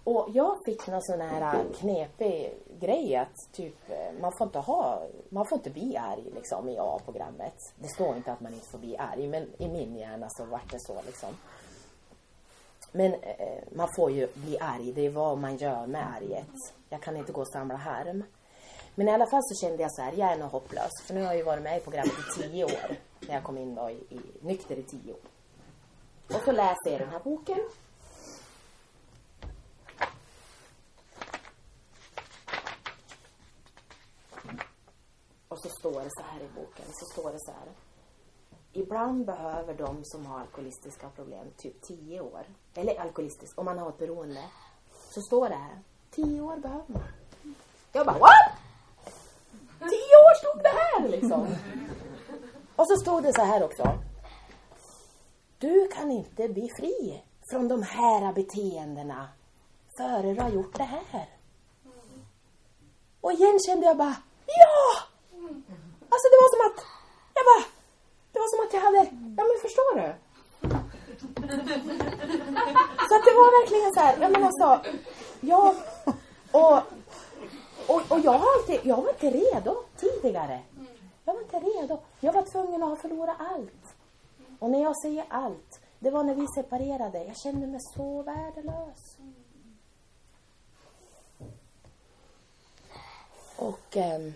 [0.03, 5.03] Och jag fick någon sån här knepig grej att typ eh, man får inte ha,
[5.29, 7.55] man får inte bli arg liksom i A-programmet.
[7.75, 10.71] Det står inte att man inte får bli arg men i min hjärna så vart
[10.71, 11.29] det så liksom.
[12.91, 16.73] Men eh, man får ju bli arg, det är vad man gör med arget.
[16.89, 18.23] Jag kan inte gå och samla harm.
[18.95, 20.91] Men i alla fall så kände jag så här, jag är nog hopplös.
[21.05, 22.97] För nu har jag ju varit med i programmet i tio år.
[23.27, 25.19] När jag kom in då i, i nykter i tio år.
[26.27, 27.59] Och så läste jag den här boken.
[35.53, 37.69] Och så står det så här i boken, så står det så här.
[38.71, 42.45] Ibland behöver de som har alkoholistiska problem typ tio år.
[42.75, 44.43] Eller alkoholistisk, om man har ett beroende.
[45.09, 45.79] Så står det här.
[46.11, 47.03] Tio år behöver man.
[47.91, 48.51] Jag bara, what?
[49.79, 51.47] Tio år stod det här liksom.
[52.75, 53.99] Och så stod det så här också.
[55.57, 59.29] Du kan inte bli fri från de här beteendena
[59.97, 61.29] före du har gjort det här.
[63.21, 65.12] Och igen kände jag bara, ja!
[66.13, 66.79] Alltså det var som att,
[67.33, 67.63] jag bara,
[68.31, 68.97] det var som att jag hade,
[69.37, 70.07] ja men förstår du?
[73.07, 74.91] Så att det var verkligen så här, ja men alltså,
[75.41, 75.75] jag,
[76.51, 76.77] och,
[77.87, 80.59] och, och jag har alltid, jag var inte redo tidigare.
[81.25, 81.99] Jag var inte redo.
[82.19, 83.95] Jag var tvungen att ha förlorat allt.
[84.59, 87.23] Och när jag säger allt, det var när vi separerade.
[87.23, 89.17] Jag kände mig så värdelös.
[93.55, 94.33] Och Eh,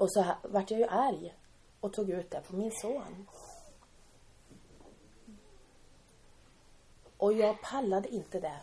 [0.00, 1.34] och så vart jag ju arg
[1.80, 3.26] och tog ut det på min son.
[7.16, 8.60] Och jag pallade inte det.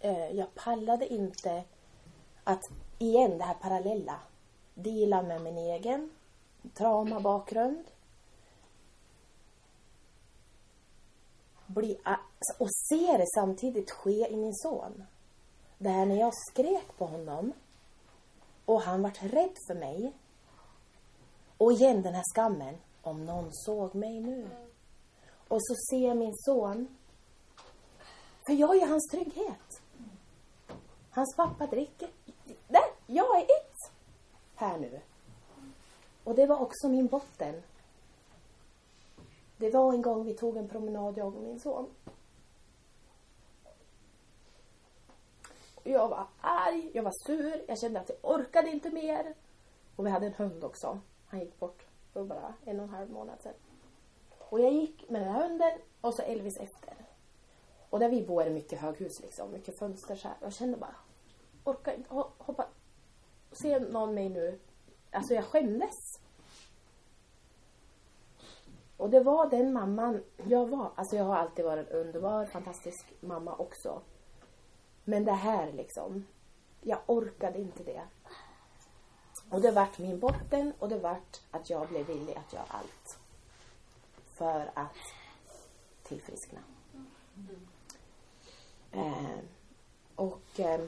[0.00, 1.64] Eh, jag pallade inte
[2.44, 2.60] att,
[2.98, 4.20] igen det här parallella,
[4.74, 6.10] dela med min egen
[6.74, 7.84] traumabakgrund.
[11.66, 12.00] Bli,
[12.58, 15.04] och se det samtidigt ske i min son.
[15.78, 17.52] Det här när jag skrek på honom
[18.68, 20.12] och han vart rädd för mig.
[21.58, 22.74] Och igen den här skammen.
[23.02, 24.48] Om någon såg mig nu.
[25.48, 26.96] Och så ser jag min son.
[28.46, 29.82] För jag är hans trygghet.
[31.10, 32.08] Hans pappa dricker.
[32.68, 33.92] Där, jag är ett.
[34.54, 35.00] Här nu.
[36.24, 37.62] Och det var också min botten.
[39.56, 41.86] Det var en gång vi tog en promenad, jag och min son.
[45.88, 49.34] Jag var arg, jag var sur, jag kände att jag orkade inte mer.
[49.96, 51.00] Och vi hade en hund också.
[51.26, 53.54] Han gick bort för bara en och en halv månad sedan.
[54.38, 56.94] Och jag gick med den här hunden och så Elvis efter.
[57.90, 60.36] Och där vi bor är det mycket höghus liksom, mycket fönster så här.
[60.40, 60.96] Jag kände bara,
[61.64, 62.66] orkar inte hoppa.
[63.52, 64.58] Ser någon mig nu?
[65.10, 66.20] Alltså jag skämdes.
[68.96, 70.90] Och det var den mamman jag var.
[70.94, 74.02] Alltså jag har alltid varit en underbar, fantastisk mamma också.
[75.08, 76.26] Men det här liksom,
[76.80, 78.02] jag orkade inte det.
[79.50, 83.18] Och det vart min botten och det vart att jag blev villig att göra allt.
[84.26, 84.96] För att
[86.02, 86.60] tillfriskna.
[88.92, 89.38] Eh,
[90.14, 90.80] och eh,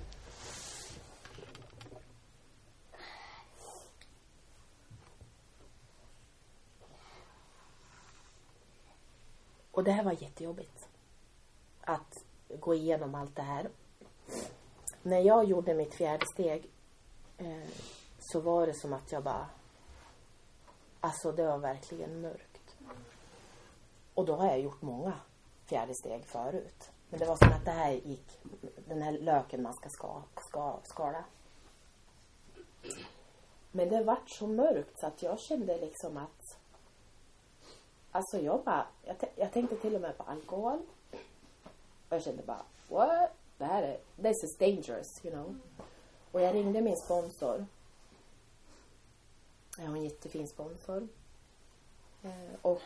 [9.70, 10.88] Och det här var jättejobbigt.
[11.80, 12.24] Att
[12.60, 13.70] gå igenom allt det här
[15.02, 16.70] när jag gjorde mitt fjärde steg
[17.38, 17.68] eh,
[18.18, 19.46] så var det som att jag bara
[21.00, 22.76] Alltså det var verkligen mörkt.
[24.14, 25.12] Och då har jag gjort många
[25.66, 26.90] fjärde steg förut.
[27.08, 28.40] Men det var som att det här gick,
[28.88, 31.24] den här löken man ska, ska, ska skala.
[33.72, 36.56] Men det vart så mörkt så att jag kände liksom att
[38.12, 40.82] Alltså jag bara, jag, jag tänkte till och med på alkohol.
[42.08, 43.30] Och jag kände bara, what?
[43.60, 45.56] Det här är, this is dangerous, you know.
[46.32, 47.66] Och jag ringde min sponsor.
[49.78, 51.08] Jag har en jättefin sponsor.
[52.22, 52.80] Eh, och,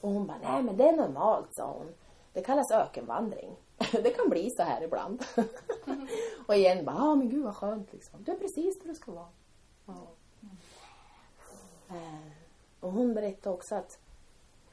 [0.00, 1.94] och hon bara, nej men det är normalt, sa hon.
[2.32, 3.56] Det kallas ökenvandring.
[3.92, 5.24] det kan bli så här ibland.
[6.46, 8.24] och igen bara, ja ah, men gud vad skönt liksom.
[8.24, 9.28] Du är precis där du ska vara.
[9.86, 10.06] Ja.
[11.88, 12.30] Mm.
[12.80, 13.98] och hon berättade också att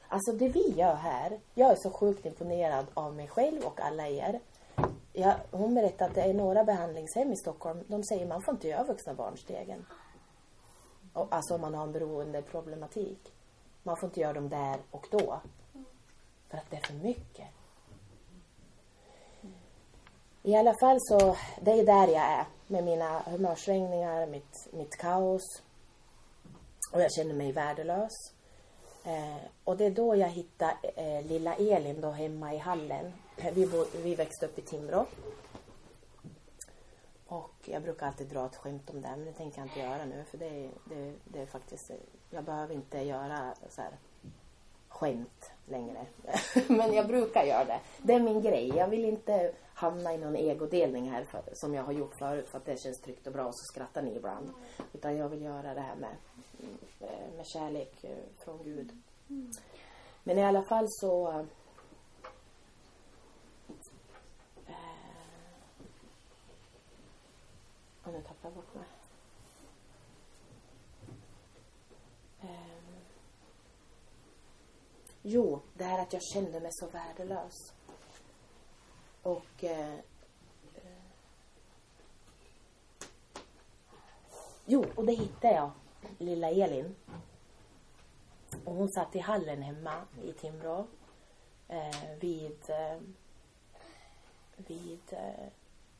[0.08, 4.08] Alltså det vi gör här, jag är så sjukt imponerad av mig själv och alla
[4.08, 4.40] er.
[5.12, 7.84] Ja, hon berättade att det är några behandlingshem i Stockholm.
[7.86, 9.86] De säger man får inte göra vuxna barnstegen.
[11.12, 13.32] Och, alltså om man har en beroendeproblematik.
[13.82, 15.40] Man får inte göra dem där och då.
[16.48, 17.46] För att det är för mycket.
[20.42, 22.46] I alla fall så, det är där jag är.
[22.66, 25.62] Med mina humörsvängningar, mitt, mitt kaos.
[26.92, 28.12] Och jag känner mig värdelös.
[29.04, 33.12] Eh, och det är då jag hittar eh, lilla Elin då hemma i hallen.
[33.50, 35.06] Vi, bo, vi växte upp i Timrå.
[37.26, 40.04] Och jag brukar alltid dra ett skämt om det, men det tänker jag inte göra
[40.04, 41.90] nu för det är, det, det är faktiskt,
[42.30, 43.92] jag behöver inte göra så här
[44.88, 46.06] skämt längre.
[46.68, 47.80] men jag brukar göra det.
[47.98, 48.68] Det är min grej.
[48.68, 52.58] Jag vill inte hamna i någon egodelning här för, som jag har gjort förut för
[52.58, 54.50] att det känns tryggt och bra och så skrattar ni ibland.
[54.92, 56.16] Utan jag vill göra det här med,
[57.36, 58.90] med kärlek eh, från Gud.
[60.24, 61.46] Men i alla fall så
[68.04, 68.84] Och nu tappar jag bort mig.
[72.40, 72.96] Um,
[75.22, 77.54] jo, det här att jag kände mig så värdelös.
[79.22, 80.00] Och uh,
[84.66, 85.70] Jo, och det hittade jag.
[86.18, 86.94] Lilla Elin.
[88.64, 90.86] Och hon satt i hallen hemma i Timrå.
[91.68, 93.00] Eh, vid eh,
[94.56, 95.48] vid eh,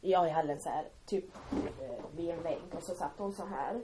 [0.04, 1.24] jag i hallen så här, typ
[1.80, 2.62] eh, vid en vägg.
[2.76, 3.82] Och så satt hon så här.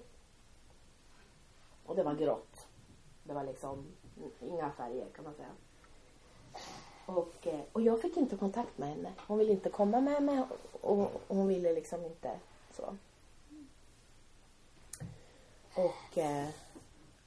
[1.87, 2.67] Och det var grått.
[3.25, 3.87] Det var liksom
[4.41, 5.49] inga färger kan man säga.
[7.07, 9.13] Och, eh, och jag fick inte kontakt med henne.
[9.27, 10.45] Hon ville inte komma med mig
[10.81, 12.39] och, och hon ville liksom inte
[12.73, 12.97] så.
[15.75, 16.49] Och, eh,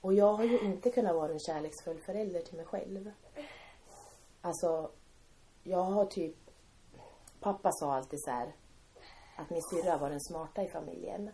[0.02, 3.12] och jag har ju inte kunnat vara en kärleksfull förälder till mig själv.
[4.42, 4.90] Alltså,
[5.64, 6.36] jag har typ...
[7.40, 8.52] Pappa sa alltid så här
[9.42, 11.32] att min syrra var den smarta i familjen.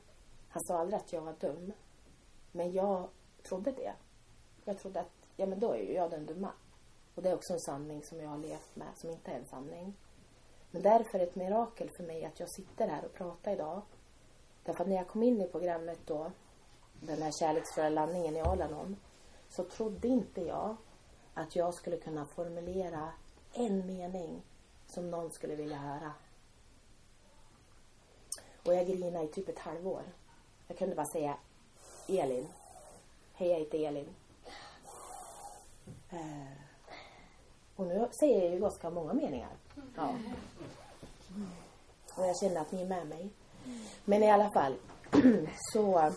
[0.50, 1.74] Han sa aldrig att jag var dum.
[2.52, 3.10] Men jag
[3.43, 3.93] trodde det.
[4.65, 6.52] Jag trodde att, ja men då är ju jag den dumma.
[7.15, 9.46] Och det är också en sanning som jag har levt med, som inte är en
[9.46, 9.93] sanning.
[10.72, 13.82] Men därför är det ett mirakel för mig att jag sitter här och pratar idag.
[14.63, 16.32] Därför att när jag kom in i programmet då,
[17.02, 18.96] den här kärleksfulla landningen i Alanon,
[19.50, 20.76] så trodde inte jag
[21.34, 23.10] att jag skulle kunna formulera
[23.54, 24.41] en mening
[24.88, 26.13] som någon skulle vilja höra.
[28.67, 30.01] Och jag grinade i typ ett halvår.
[30.67, 31.38] Jag kunde bara säga
[32.08, 32.47] Elin.
[33.34, 34.08] Hej, jag heter Elin.
[36.10, 36.17] Eh,
[37.75, 39.49] och nu säger jag ju ganska många meningar.
[39.95, 40.15] Ja.
[42.15, 43.30] Och jag känner att ni är med mig.
[44.06, 44.75] Men i alla fall
[45.73, 46.12] så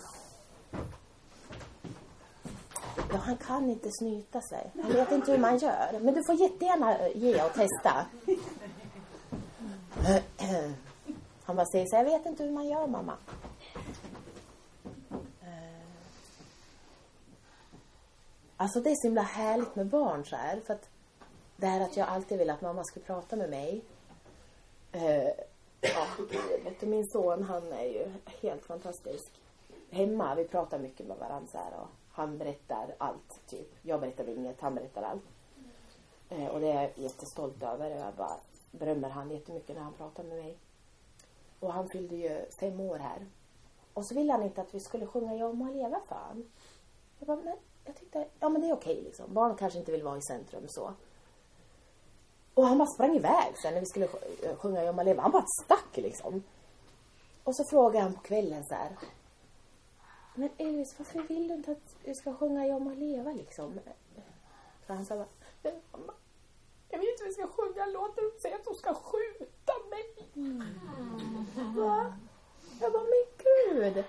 [3.12, 4.70] Ja, han kan inte snyta sig.
[4.82, 5.98] Han vet inte hur man gör.
[6.00, 8.06] Men du får jättegärna eh, ge och testa.
[11.50, 13.16] Han bara säger så jag vet inte hur man gör mamma.
[15.42, 15.86] Eh.
[18.56, 20.60] Alltså det är så himla härligt med barn så här.
[20.60, 20.88] För att
[21.56, 23.84] det här att jag alltid vill att mamma ska prata med mig.
[24.92, 25.28] Eh,
[25.80, 26.06] ja,
[26.80, 29.32] du, min son han är ju helt fantastisk.
[29.90, 33.68] Hemma, vi pratar mycket med varandra så här, och han berättar allt typ.
[33.82, 35.24] Jag berättar inget, han berättar allt.
[36.28, 37.90] Eh, och det är jag jättestolt över.
[37.90, 38.36] Jag bara
[38.70, 40.56] berömmer han jättemycket när han pratar med mig.
[41.60, 43.26] Och han fyllde ju fem år här.
[43.94, 46.50] Och så ville han inte att vi skulle sjunga Jag må leva för han.
[47.18, 49.34] Jag bara, men jag tyckte, ja men det är okej liksom.
[49.34, 50.94] Barn kanske inte vill vara i centrum så.
[52.54, 54.08] Och han bara sprang iväg sen när vi skulle
[54.42, 55.22] eh, sjunga Jag må leva.
[55.22, 56.42] Han bara stack liksom.
[57.44, 58.96] Och så frågade han på kvällen så här.
[60.34, 63.80] Men Elvis, varför vill du inte att vi ska sjunga Jag må leva liksom?
[64.86, 66.12] Så han sa bara, mamma,
[66.88, 69.59] jag vill inte att vi ska sjunga låten Säg att de ska skjuta
[71.76, 72.12] Va?
[72.80, 74.04] Jag bara, men gud.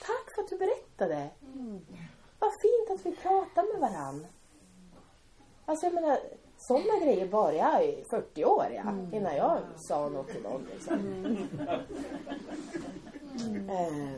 [0.00, 1.30] Tack för att du berättade.
[1.54, 1.80] Mm.
[2.38, 4.26] Vad fint att vi pratar med varann.
[5.64, 6.18] Alltså jag menar,
[6.58, 9.14] sådana grejer var jag i 40 år ja, mm.
[9.14, 10.66] innan jag sa något till någon.
[10.72, 10.94] Liksom.
[10.94, 11.36] Mm.
[13.70, 14.12] Uh,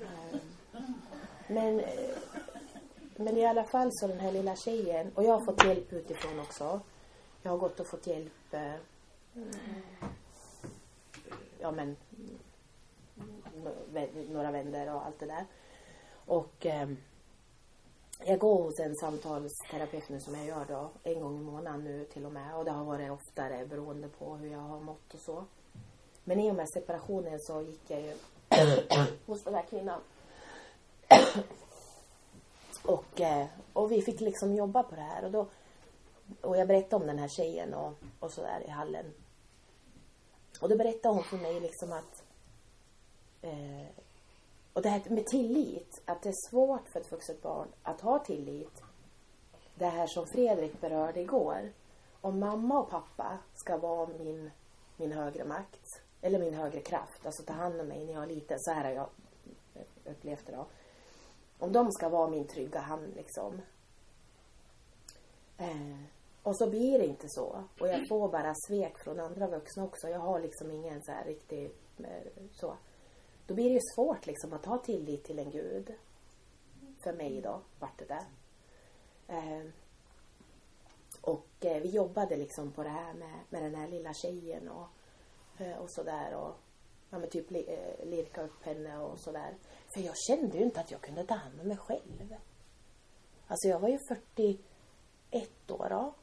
[0.00, 0.38] uh,
[1.48, 1.82] men,
[3.16, 6.40] men i alla fall så den här lilla tjejen, och jag har fått hjälp utifrån
[6.40, 6.80] också.
[7.42, 8.74] Jag har gått och fått hjälp eh,
[11.60, 11.96] ja men
[14.28, 15.46] några vänner och allt det där.
[16.26, 16.88] Och eh,
[18.24, 22.04] jag går hos en samtalsterapeut nu som jag gör då en gång i månaden nu
[22.04, 22.56] till och med.
[22.56, 25.44] Och det har varit oftare beroende på hur jag har mått och så.
[26.24, 28.16] Men i och med separationen så gick jag ju
[29.26, 30.00] hos den här kvinnan.
[32.84, 35.24] och, eh, och vi fick liksom jobba på det här.
[35.24, 35.46] Och, då,
[36.40, 39.06] och jag berättade om den här tjejen och, och sådär i hallen.
[40.60, 42.24] Och då berättade hon för mig liksom att
[43.42, 43.86] eh,
[44.76, 48.18] och det här med tillit, att det är svårt för ett vuxet barn att ha
[48.18, 48.82] tillit.
[49.74, 51.72] Det här som Fredrik berörde igår.
[52.20, 54.50] Om mamma och pappa ska vara min,
[54.96, 58.26] min högre makt, eller min högre kraft, alltså ta hand om mig när jag är
[58.26, 59.08] liten, så här har jag
[60.04, 60.66] upplevt det då.
[61.58, 63.60] Om de ska vara min trygga hand liksom.
[65.58, 65.96] Eh,
[66.46, 67.64] och så blir det inte så.
[67.80, 70.08] Och jag får bara svek från andra vuxna också.
[70.08, 71.64] Jag har liksom ingen så här riktig
[71.98, 72.76] eh, så.
[73.46, 75.94] Då blir det ju svårt liksom att ha tillit till en gud.
[77.04, 78.26] För mig då, vart det där.
[79.28, 79.66] Eh,
[81.20, 84.88] och eh, vi jobbade liksom på det här med, med den här lilla tjejen och,
[85.60, 86.34] eh, och sådär.
[86.34, 86.54] Och
[87.10, 89.54] ja, men typ li, eh, lirka upp henne och sådär.
[89.94, 92.36] För jag kände ju inte att jag kunde ta hand om mig själv.
[93.46, 96.14] Alltså jag var ju 41 år då.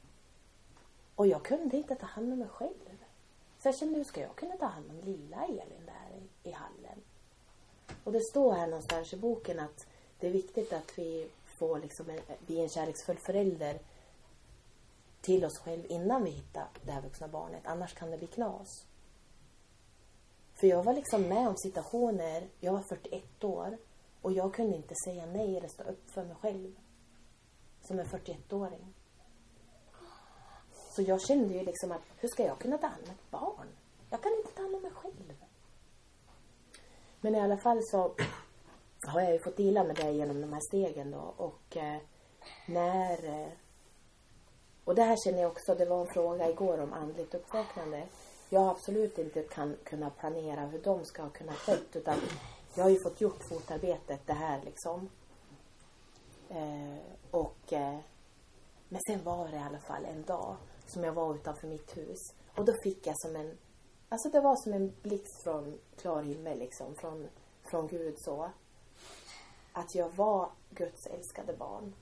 [1.16, 3.03] Och jag kunde inte ta hand om mig själv.
[3.59, 6.51] Så jag kände, hur ska jag kunna ta hand om lilla Elin där i, i
[6.51, 7.01] hallen?
[8.03, 9.88] Och det står här någonstans i boken att
[10.20, 13.80] det är viktigt att vi får liksom en, bli en kärleksfull förälder
[15.22, 17.61] till oss själv innan vi hittar det här vuxna barnet.
[17.66, 18.86] Annars kan det bli knas.
[20.53, 23.78] För jag var liksom med om situationer, jag var 41 år
[24.22, 26.76] och jag kunde inte säga nej eller stå upp för mig själv.
[27.82, 28.93] Som en 41-åring.
[30.95, 33.67] Så jag kände ju liksom att hur ska jag kunna ta hand om ett barn?
[34.09, 35.33] Jag kan inte ta hand om mig själv.
[37.21, 38.15] Men i alla fall så
[39.07, 41.97] har jag ju fått dela med det genom de här stegen då och eh,
[42.67, 43.51] när eh,
[44.83, 48.03] och det här känner jag också, det var en fråga igår om andligt uppvaknande.
[48.49, 52.17] Jag har absolut inte kan kunna planera hur de ska kunna skett utan
[52.75, 55.09] jag har ju fått gjort fotarbetet det här liksom.
[56.49, 56.97] Eh,
[57.31, 57.99] och eh,
[58.89, 60.55] men sen var det i alla fall en dag
[60.93, 62.19] som jag var utanför mitt hus
[62.55, 63.57] och då fick jag som en
[64.13, 67.27] Alltså det var som en blixt från klar himmel liksom, från,
[67.63, 68.49] från Gud så.
[69.73, 71.93] Att jag var Guds älskade barn.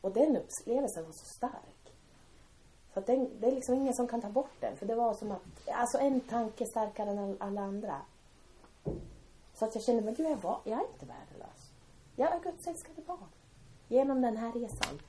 [0.00, 1.94] Och den upplevelsen var så stark.
[2.94, 4.76] Så att den, det är liksom ingen som kan ta bort den.
[4.76, 8.02] För det var som att, alltså en tanke starkare än alla andra.
[9.54, 11.72] Så att jag kände, men gud jag, var, jag är inte värdelös.
[12.16, 13.28] Jag är Guds älskade barn.
[13.88, 15.00] Genom den här resan.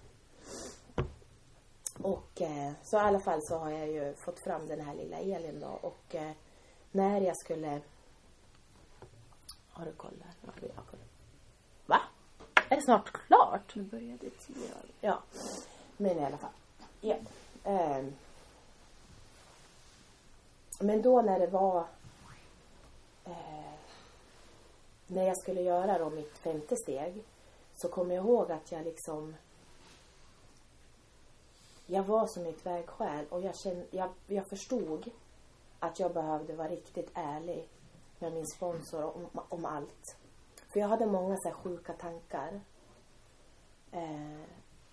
[2.02, 5.18] Och eh, så i alla fall så har jag ju fått fram den här lilla
[5.18, 5.80] Elin då.
[5.82, 6.32] Och eh,
[6.92, 7.82] när jag skulle...
[9.70, 10.52] Har du koll där?
[10.62, 11.00] Ja, har koll.
[11.86, 12.02] Va?
[12.70, 13.76] Är det snart klart?
[13.76, 14.70] Nu börjar det tio.
[15.02, 15.20] Ja.
[15.98, 16.52] Men i alla fall.
[17.02, 17.16] Ja.
[17.64, 18.14] Ehm.
[20.80, 21.88] Men då när det var
[23.26, 23.74] eh,
[25.08, 27.24] när jag skulle göra då mitt femte steg
[27.76, 29.36] så kommer jag ihåg att jag liksom
[31.86, 35.10] jag var som ett vägskäl och jag, kände, jag, jag förstod
[35.80, 37.70] att jag behövde vara riktigt ärlig
[38.20, 40.18] med min sponsor om, om allt.
[40.74, 42.62] För jag hade många så här sjuka tankar
[43.92, 44.42] eh,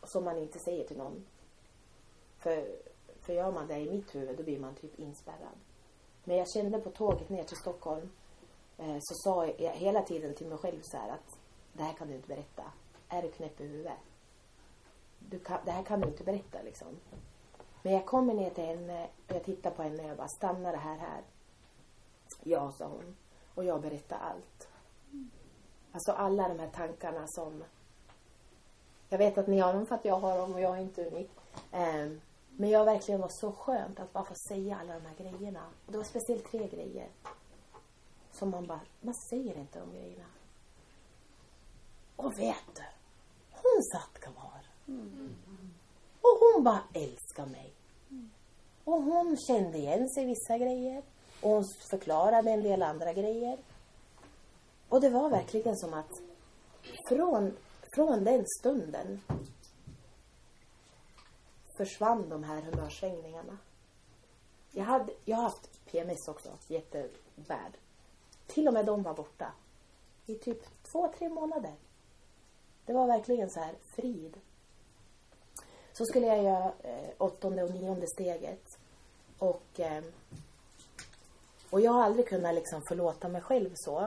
[0.02, 1.26] som man inte säger till någon.
[2.38, 2.78] För,
[3.20, 5.58] för gör man det i mitt huvud då blir man typ inspärrad.
[6.24, 8.10] Men jag kände på tåget ner till Stockholm
[8.78, 11.38] eh, så sa jag hela tiden till mig själv så här att
[11.72, 12.72] det här kan du inte berätta.
[13.08, 14.09] Är du knäpp i huvudet?
[15.28, 16.88] Du kan, det här kan du inte berätta liksom.
[17.82, 20.72] Men jag kommer ner till henne och jag tittar på henne och jag bara stannar
[20.72, 21.22] det här här.
[22.42, 23.16] Ja, sa hon.
[23.54, 24.68] Och jag berättar allt.
[25.92, 27.64] Alltså alla de här tankarna som
[29.08, 31.04] jag vet att ni har dem för att jag har dem och jag är inte
[31.04, 31.30] unik.
[31.72, 32.20] Um,
[32.56, 35.66] men jag verkligen var så skönt att bara få säga alla de här grejerna.
[35.86, 37.08] Det var speciellt tre grejer.
[38.32, 40.24] Som man bara, man säger inte de grejerna.
[42.16, 42.82] Och vet du?
[43.50, 44.59] Hon satt kvar.
[44.90, 45.36] Mm.
[46.20, 47.72] Och hon bara älskar mig.
[48.10, 48.30] Mm.
[48.84, 51.02] Och hon kände igen sig i vissa grejer.
[51.40, 53.58] Och hon förklarade en del andra grejer.
[54.88, 56.10] Och det var verkligen som att
[57.08, 57.56] från,
[57.94, 59.20] från den stunden
[61.76, 63.58] försvann de här humörsvängningarna.
[64.72, 67.76] Jag, hade, jag har haft PMS också, jättevärd.
[68.46, 69.52] Till och med de var borta.
[70.26, 70.62] I typ
[70.92, 71.74] två, tre månader.
[72.86, 74.36] Det var verkligen så här frid.
[76.00, 78.62] Så skulle jag göra eh, åttonde och nionde steget.
[79.38, 80.04] Och, eh,
[81.70, 83.98] och jag har aldrig kunnat liksom förlåta mig själv så.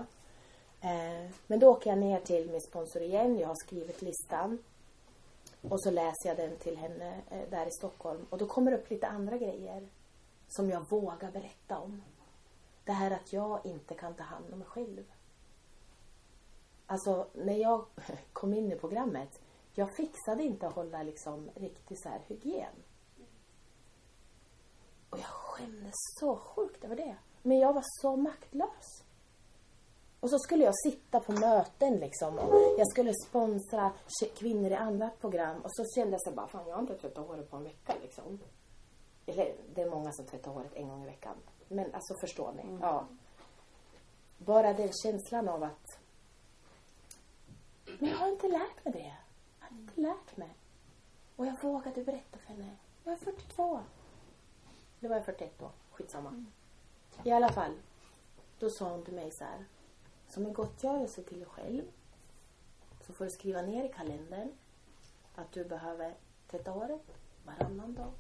[0.82, 3.39] Eh, men då åker jag ner till min sponsor igen.
[3.39, 4.64] Jag har skrivit listan.
[5.62, 8.26] Och så läser jag den till henne eh, där i Stockholm.
[8.30, 9.88] Och då kommer det upp lite andra grejer.
[10.48, 12.04] Som jag vågar berätta om.
[12.86, 15.04] Det här att jag inte kan ta hand om mig själv.
[16.86, 17.86] Alltså, när jag
[18.34, 19.43] kom in i programmet.
[19.76, 22.74] Jag fixade inte att hålla liksom riktig så här hygien.
[25.09, 27.15] Och jag skämdes så sjukt över det.
[27.41, 29.03] Men jag var så maktlös.
[30.19, 32.39] Och så skulle jag sitta på möten liksom.
[32.39, 33.91] Och jag skulle sponsra
[34.36, 35.61] kvinnor i annat program.
[35.61, 37.95] Och så kände jag så bara, fan jag har inte tvättat håret på en vecka
[38.01, 38.39] liksom.
[39.26, 41.36] Eller det är många som tvättar håret en gång i veckan.
[41.67, 42.61] Men alltså förstår ni?
[42.61, 42.82] Mm.
[42.82, 43.07] Ja.
[44.38, 45.99] Bara den känslan av att
[47.99, 49.13] men jag har inte lärt mig det.
[49.95, 50.55] Lärt mig.
[51.36, 52.78] Och jag vågade berätta för henne.
[53.03, 53.80] Jag är 42.
[54.99, 55.71] Det var jag 41 då.
[55.91, 56.45] Skitsamma.
[57.24, 57.74] I alla fall.
[58.59, 59.65] Då sa hon till mig så här.
[60.28, 61.84] Som en gottgörelse till dig själv
[63.01, 64.51] så får du skriva ner i kalendern
[65.36, 66.13] att du behöver
[66.47, 68.11] tvätta håret varannan dag.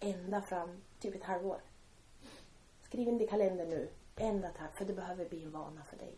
[0.00, 1.60] Ända fram typ ett halvår.
[2.82, 3.88] Skriv in det i kalendern nu.
[4.16, 6.14] Ända till, för det behöver bli en vana för dig.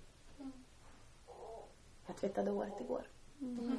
[2.06, 3.06] Jag tvättade håret igår.
[3.42, 3.78] Mm.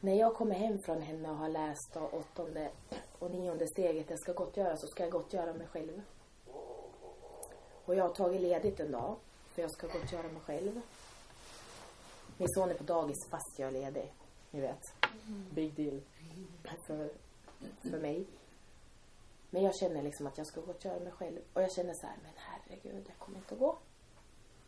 [0.00, 2.70] När jag kommer hem från henne och har läst och åttonde
[3.18, 6.02] och nionde steget jag ska gottgöra så ska jag gottgöra mig själv.
[7.84, 9.16] Och jag har tagit ledigt en dag
[9.54, 10.80] för jag ska gottgöra mig själv.
[12.38, 14.12] Min son är på dagis fast jag är ledig.
[14.50, 14.80] Ni vet.
[15.54, 16.00] Big deal.
[16.86, 17.10] För,
[17.82, 18.26] för mig.
[19.50, 21.38] Men jag känner liksom att jag ska gottgöra mig själv.
[21.52, 23.78] Och jag känner så här, men herregud, det kommer inte att gå.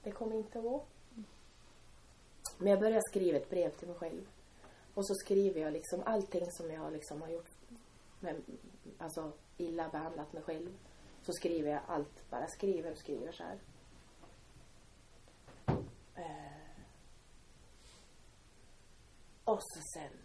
[0.02, 0.84] Det kommer inte att gå.
[2.58, 4.26] Men jag börjar skriva ett brev till mig själv.
[4.94, 7.50] Och så skriver jag liksom allting som jag liksom har gjort.
[8.20, 8.42] Med,
[8.98, 10.78] alltså illa behandlat mig själv.
[11.22, 12.30] Så skriver jag allt.
[12.30, 13.58] Bara skriver och skriver så här.
[16.14, 16.54] Eh.
[19.44, 20.18] Och så sen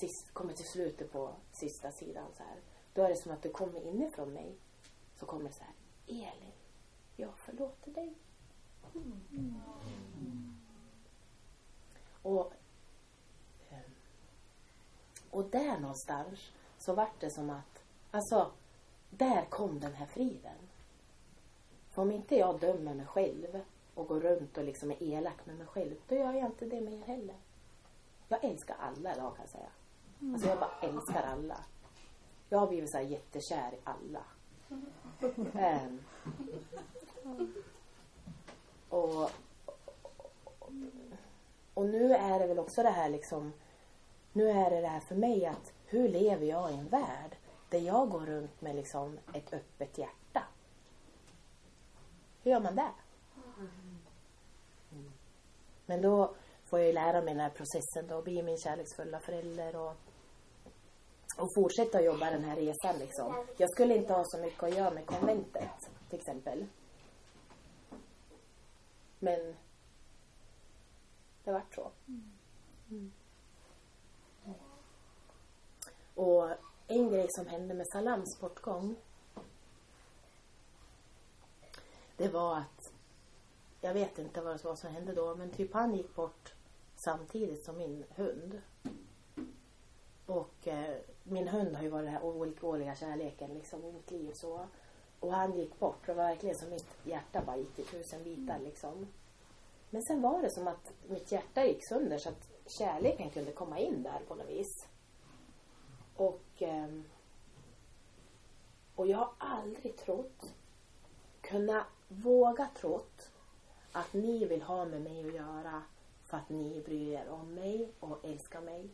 [0.00, 2.60] sist, kommer till slutet på sista sidan så här.
[2.94, 4.56] Då är det som att det kommer inifrån mig.
[5.16, 5.74] Så kommer det så här.
[6.06, 6.52] Elin,
[7.16, 8.14] jag förlåter dig.
[8.94, 10.50] Mm.
[12.22, 12.52] Och
[13.70, 13.94] ehm,
[15.30, 18.52] och där någonstans så vart det som att, alltså,
[19.10, 20.58] där kom den här friden.
[21.90, 23.60] För om inte jag dömer mig själv
[23.94, 26.80] och går runt och liksom är elak med mig själv, då gör jag inte det
[26.80, 27.36] med er heller.
[28.28, 29.70] Jag älskar alla idag kan jag säga.
[30.20, 31.64] Alltså jag bara älskar alla.
[32.48, 34.24] Jag har blivit så här jättekär i alla.
[35.20, 36.00] Um,
[38.88, 39.30] och,
[41.74, 43.52] och nu är det väl också det här liksom
[44.32, 47.36] nu är det det här för mig att hur lever jag i en värld
[47.68, 50.42] där jag går runt med liksom ett öppet hjärta?
[52.42, 52.92] Hur gör man det?
[54.92, 55.12] Mm.
[55.86, 56.34] Men då
[56.64, 59.96] får jag ju lära mig den här processen då, bli min kärleksfulla förälder och,
[61.36, 63.46] och fortsätta jobba den här resan liksom.
[63.56, 65.70] Jag skulle inte ha så mycket att göra med konventet
[66.10, 66.66] till exempel.
[69.18, 69.56] Men
[71.44, 71.90] det vart så.
[72.88, 73.12] Mm.
[76.14, 76.48] Och
[76.86, 78.96] en grej som hände med Salams bortgång
[82.16, 82.92] det var att
[83.80, 86.54] jag vet inte vad det var som hände då men typ han gick bort
[87.04, 88.62] samtidigt som min hund.
[90.26, 94.30] Och eh, min hund har ju varit den här ovillkorliga kärleken liksom i mitt liv
[94.34, 94.66] så.
[95.20, 96.06] Och han gick bort.
[96.06, 99.06] Det var verkligen som mitt hjärta bara gick i tusen bitar liksom.
[99.90, 103.78] Men sen var det som att mitt hjärta gick sönder så att kärleken kunde komma
[103.78, 104.86] in där på något vis.
[106.16, 107.04] Och, ehm,
[108.94, 110.52] och jag har aldrig trott,
[111.40, 113.30] kunnat våga trott
[113.92, 115.82] att ni vill ha med mig att göra
[116.24, 118.88] för att ni bryr er om mig och älskar mig.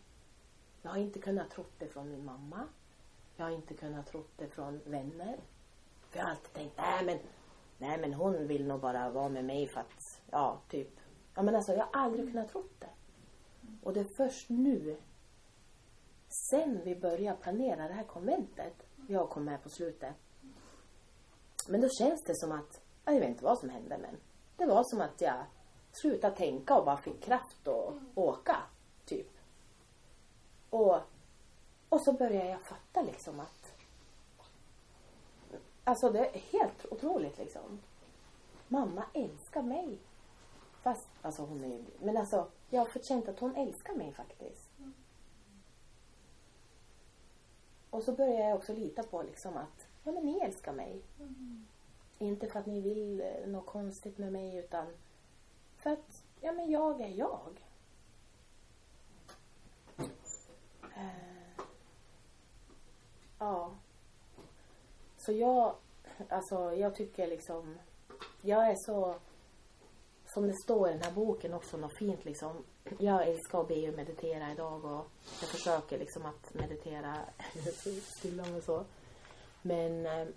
[0.83, 2.69] Jag har inte kunnat tro det från min mamma.
[3.37, 5.41] Jag har inte kunnat tro det från vänner.
[6.11, 7.19] För jag har alltid tänkt, nej men,
[7.79, 10.91] nej men hon vill nog bara vara med mig för att, ja, typ.
[11.35, 12.91] Ja men alltså jag har aldrig kunnat tro det.
[13.83, 14.97] Och det är först nu
[16.51, 18.75] sen vi började planera det här konventet,
[19.09, 20.15] jag kom med på slutet.
[21.69, 24.17] Men då känns det som att, jag vet inte vad som hände men
[24.57, 25.45] det var som att jag
[25.93, 28.57] slutade tänka och bara fick kraft att åka.
[30.71, 30.97] Och,
[31.89, 33.61] och så började jag fatta liksom att
[35.85, 37.81] Alltså det är helt otroligt liksom.
[38.69, 39.99] Mamma älskar mig.
[40.83, 44.13] Fast, alltså hon är ju, men alltså jag har fått känt att hon älskar mig
[44.13, 44.71] faktiskt.
[47.91, 51.03] Och så börjar jag också lita på liksom att, ja men ni älskar mig.
[51.19, 51.67] Mm.
[52.19, 54.87] Inte för att ni vill eh, något konstigt med mig utan
[55.77, 57.65] för att, ja men jag är jag.
[63.41, 63.71] Ja.
[65.17, 65.75] Så jag,
[66.29, 67.79] alltså jag tycker liksom,
[68.43, 69.15] jag är så,
[70.27, 72.65] som det står i den här boken också, något fint liksom.
[72.99, 75.07] Jag älskar att be och meditera idag och
[75.41, 77.17] jag försöker liksom att meditera
[78.19, 78.85] stilla och så.
[79.63, 80.29] Men eh,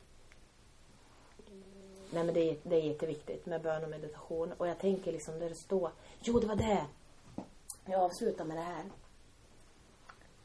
[2.13, 4.51] Nej men det är, det är jätteviktigt med bön och meditation.
[4.51, 5.91] Och jag tänker liksom där det står,
[6.21, 6.85] jo det var det.
[7.85, 8.83] Jag avslutar med det här.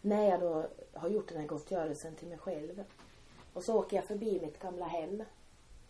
[0.00, 2.84] När jag då har gjort den här gottgörelsen till mig själv.
[3.52, 5.24] Och så åker jag förbi mitt gamla hem.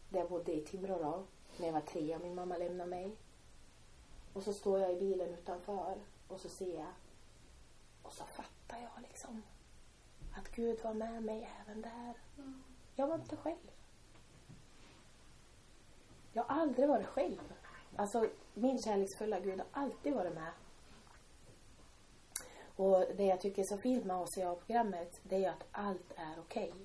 [0.08, 1.22] Där jag bodde i Timrå då.
[1.56, 3.12] När jag var tre och min mamma lämnade mig.
[4.32, 5.96] Och så står jag i bilen utanför
[6.28, 6.92] och så ser jag.
[8.02, 9.42] Och så fattar jag liksom.
[10.36, 12.14] Att Gud var med mig även där.
[12.96, 13.70] Jag var inte själv.
[16.32, 17.52] Jag har aldrig varit själv.
[17.96, 20.52] Alltså min kärleksfulla Gud har alltid varit med.
[22.78, 26.68] Och det jag tycker är så fint med ACA-programmet, det är att allt är okej.
[26.68, 26.84] Okay.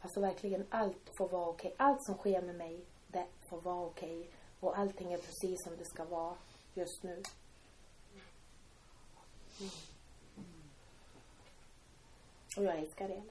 [0.00, 1.72] Alltså verkligen allt får vara okej.
[1.72, 1.86] Okay.
[1.86, 4.18] Allt som sker med mig, det får vara okej.
[4.18, 4.30] Okay.
[4.60, 6.34] Och allting är precis som det ska vara
[6.74, 7.22] just nu.
[12.56, 13.22] Och jag älskar er.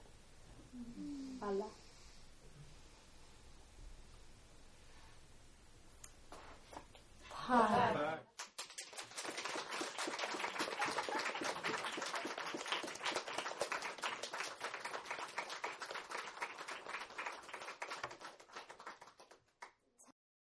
[1.42, 1.66] Alla.
[7.48, 7.94] Tack.
[7.94, 8.35] Tack.